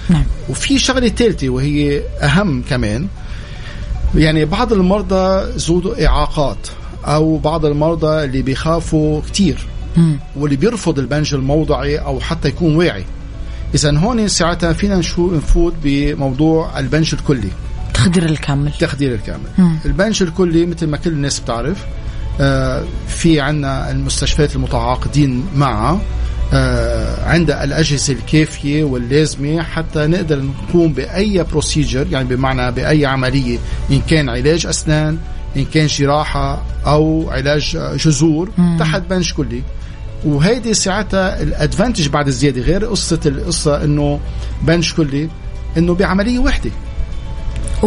نعم. 0.08 0.24
وفي 0.48 0.78
شغلة 0.78 1.08
ثالثه 1.08 1.48
وهي 1.48 2.02
أهم 2.22 2.62
كمان. 2.70 3.08
يعني 4.14 4.44
بعض 4.44 4.72
المرضى 4.72 5.50
ذو 5.56 5.92
إعاقات 5.92 6.68
أو 7.04 7.38
بعض 7.38 7.66
المرضى 7.66 8.24
اللي 8.24 8.42
بيخافوا 8.42 9.20
كتير. 9.20 9.66
واللي 10.36 10.56
بيرفض 10.56 10.98
البنج 10.98 11.34
الموضعي 11.34 11.98
أو 11.98 12.20
حتى 12.20 12.48
يكون 12.48 12.76
واعي. 12.76 13.04
اذا 13.74 13.98
هون 13.98 14.28
ساعتها 14.28 14.72
فينا 14.72 14.96
نشو 14.96 15.34
نفوت 15.36 15.74
بموضوع 15.82 16.78
البنج 16.78 17.14
الكلي. 17.14 17.48
التخدير 17.88 18.24
الكامل. 18.24 18.66
التخدير 18.66 19.14
الكامل. 19.14 19.46
البنج 19.84 20.22
الكلي 20.22 20.66
مثل 20.66 20.86
ما 20.86 20.96
كل 20.96 21.10
الناس 21.10 21.40
بتعرف 21.40 21.84
آه، 22.40 22.84
في 23.08 23.40
عندنا 23.40 23.90
المستشفيات 23.90 24.56
المتعاقدين 24.56 25.46
معها 25.56 26.00
آه، 26.52 27.28
عندها 27.28 27.64
الأجهزة 27.64 28.12
الكافية 28.12 28.84
واللازمة 28.84 29.62
حتى 29.62 30.06
نقدر 30.06 30.42
نقوم 30.42 30.92
بأي 30.92 31.44
procedure 31.44 32.06
يعني 32.10 32.28
بمعنى 32.28 32.72
بأي 32.72 33.06
عملية 33.06 33.58
إن 33.90 34.00
كان 34.00 34.28
علاج 34.28 34.66
أسنان 34.66 35.18
إن 35.56 35.64
كان 35.64 35.86
جراحة 35.86 36.62
أو 36.86 37.30
علاج 37.30 37.78
جذور 37.96 38.50
تحت 38.78 39.02
بنج 39.10 39.32
كلي. 39.32 39.62
وهيدي 40.24 40.74
ساعتها 40.74 41.42
ال 41.42 41.49
advantage 41.49 42.08
بعد 42.08 42.26
الزيادة 42.26 42.60
غير 42.60 42.84
قصة 42.84 43.20
القصة 43.26 43.84
إنه 43.84 44.20
بنج 44.62 44.92
كلي 44.92 45.28
إنه 45.76 45.94
بعملية 45.94 46.38
وحدة. 46.38 46.70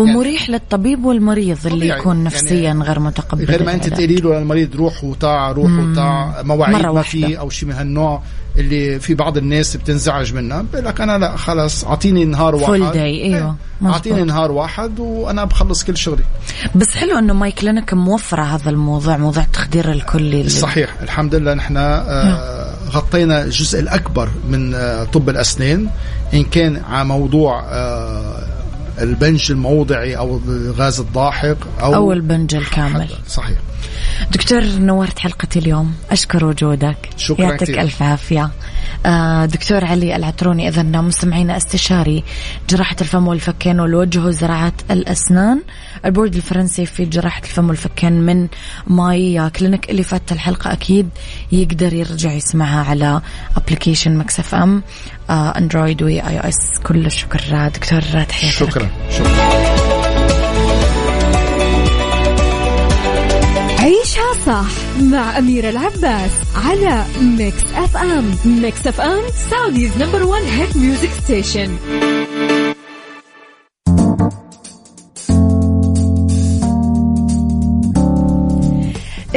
ومريح 0.01 0.41
يعني 0.41 0.53
للطبيب 0.53 1.05
والمريض 1.05 1.57
اللي 1.65 1.77
طبيعي. 1.79 1.99
يكون 1.99 2.23
نفسيا 2.23 2.55
يعني 2.61 2.83
غير 2.83 2.99
متقبل 2.99 3.45
غير 3.45 3.63
ما 3.63 3.73
انت. 3.73 3.87
تقولي 3.87 4.15
له 4.15 4.39
للمريض 4.39 4.75
روح 4.75 5.03
وتعا 5.03 5.51
روح 5.51 5.71
وتعا 5.71 6.41
مواعيد 6.43 6.85
ما. 6.85 7.01
في 7.01 7.39
أو 7.39 7.49
شيء 7.49 7.69
من 7.69 7.75
هالنوع 7.75 8.21
اللي 8.57 8.99
في 8.99 9.13
بعض 9.13 9.37
الناس 9.37 9.77
بتنزعج 9.77 10.33
منها 10.33 10.61
بقول 10.73 10.85
لك 10.85 11.01
أنا 11.01 11.17
لا 11.17 11.37
خلص 11.37 11.83
أعطيني 11.85 12.25
نهار 12.25 12.55
واحد 12.55 12.71
أيوه. 12.71 12.93
إيه. 13.03 13.55
مزبوط. 13.81 13.93
أعطيني 13.93 14.23
نهار 14.23 14.51
واحد 14.51 14.99
وأنا 14.99 15.45
بخلص 15.45 15.83
كل 15.83 15.97
شغلي 15.97 16.23
بس 16.75 16.95
حلو 16.95 17.19
إنه 17.19 17.33
ماي 17.33 17.51
كلينك 17.51 17.93
موفرة 17.93 18.43
هذا 18.43 18.69
الموضوع 18.69 19.17
موضوع 19.17 19.43
التخدير 19.43 19.91
الكلي 19.91 20.39
اللي- 20.41 20.49
صحيح 20.49 20.89
الحمد 21.01 21.35
لله 21.35 21.53
نحن 21.53 21.77
آه 21.77 22.73
غطينا 22.89 23.43
الجزء 23.43 23.79
الأكبر 23.79 24.29
من 24.49 24.73
آه 24.75 25.03
طب 25.03 25.29
الأسنان 25.29 25.87
إن 26.33 26.43
كان 26.43 26.81
على 26.89 27.05
موضوع 27.05 27.63
آه 27.69 28.43
البنج 29.01 29.51
الموضعي 29.51 30.17
أو 30.17 30.41
الغاز 30.47 30.99
الضاحك 30.99 31.57
أو 31.81 31.95
أو 31.95 32.13
البنج 32.13 32.55
الكامل. 32.55 33.09
صحيح. 33.27 33.57
دكتور 34.31 34.65
نورت 34.65 35.19
حلقتي 35.19 35.59
اليوم 35.59 35.93
أشكر 36.11 36.45
وجودك. 36.45 36.97
شكراً 37.17 37.45
يعطيك. 37.45 37.79
ألف 37.79 38.03
عافية. 38.03 38.51
آه 39.05 39.45
دكتور 39.45 39.85
علي 39.85 40.15
العتروني 40.15 40.67
إذا 40.67 40.83
مستمعينا 40.83 41.57
استشاري 41.57 42.23
جراحة 42.69 42.95
الفم 43.01 43.27
والفكين 43.27 43.79
والوجه 43.79 44.19
وزراعة 44.19 44.73
الأسنان. 44.91 45.61
البورد 46.05 46.35
الفرنسي 46.35 46.85
في 46.85 47.05
جراحة 47.05 47.41
الفم 47.43 47.67
والفكين 47.69 48.13
من 48.13 48.47
ماي. 48.87 49.49
كلينيك 49.49 49.89
اللي 49.89 50.03
فات 50.03 50.31
الحلقة 50.31 50.73
أكيد 50.73 51.09
يقدر 51.51 51.93
يرجع 51.93 52.31
يسمعها 52.31 52.83
على 52.89 53.21
application 53.57 54.17
Mix 54.17 54.55
FM 54.55 54.83
آه 55.29 55.57
Android 55.57 56.03
و 56.03 56.19
iOS. 56.19 56.79
كل 56.83 57.05
الشكر 57.05 57.69
دكتور 57.75 58.01
تحياتي 58.01 58.47
لك. 58.47 58.51
شكرا 58.53 58.89
شكرا. 59.11 59.67
عيشها 63.79 64.33
صح 64.45 64.65
مع 65.01 65.37
أميرة 65.37 65.69
العباس 65.69 66.31
على 66.55 67.05
Mix 67.21 67.63
FM. 67.75 68.35
Mix 68.45 68.87
FM 68.87 69.21
Saudi's 69.51 69.97
number 69.97 70.23
one 70.23 70.41
hit 70.41 70.77
music 70.77 71.09
station 71.23 71.77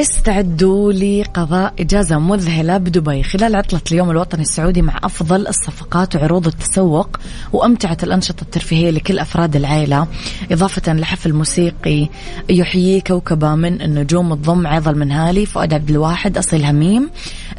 استعدوا 0.00 0.92
لقضاء 0.92 1.74
إجازة 1.80 2.18
مذهلة 2.18 2.78
بدبي 2.78 3.22
خلال 3.22 3.56
عطلة 3.56 3.80
اليوم 3.92 4.10
الوطني 4.10 4.42
السعودي 4.42 4.82
مع 4.82 5.00
أفضل 5.04 5.46
الصفقات 5.46 6.16
وعروض 6.16 6.46
التسوق 6.46 7.20
وأمتعة 7.52 7.98
الأنشطة 8.02 8.42
الترفيهية 8.42 8.90
لكل 8.90 9.18
أفراد 9.18 9.56
العائلة 9.56 10.06
إضافة 10.52 10.92
لحفل 10.92 11.32
موسيقي 11.32 12.08
يحيي 12.50 13.00
كوكبة 13.00 13.54
من 13.54 13.82
النجوم 13.82 14.32
الضم 14.32 14.66
عظ 14.66 14.88
المنهالي 14.88 15.46
فؤاد 15.46 15.74
عبد 15.74 15.90
الواحد 15.90 16.38
أصيل 16.38 16.64
هميم. 16.64 17.10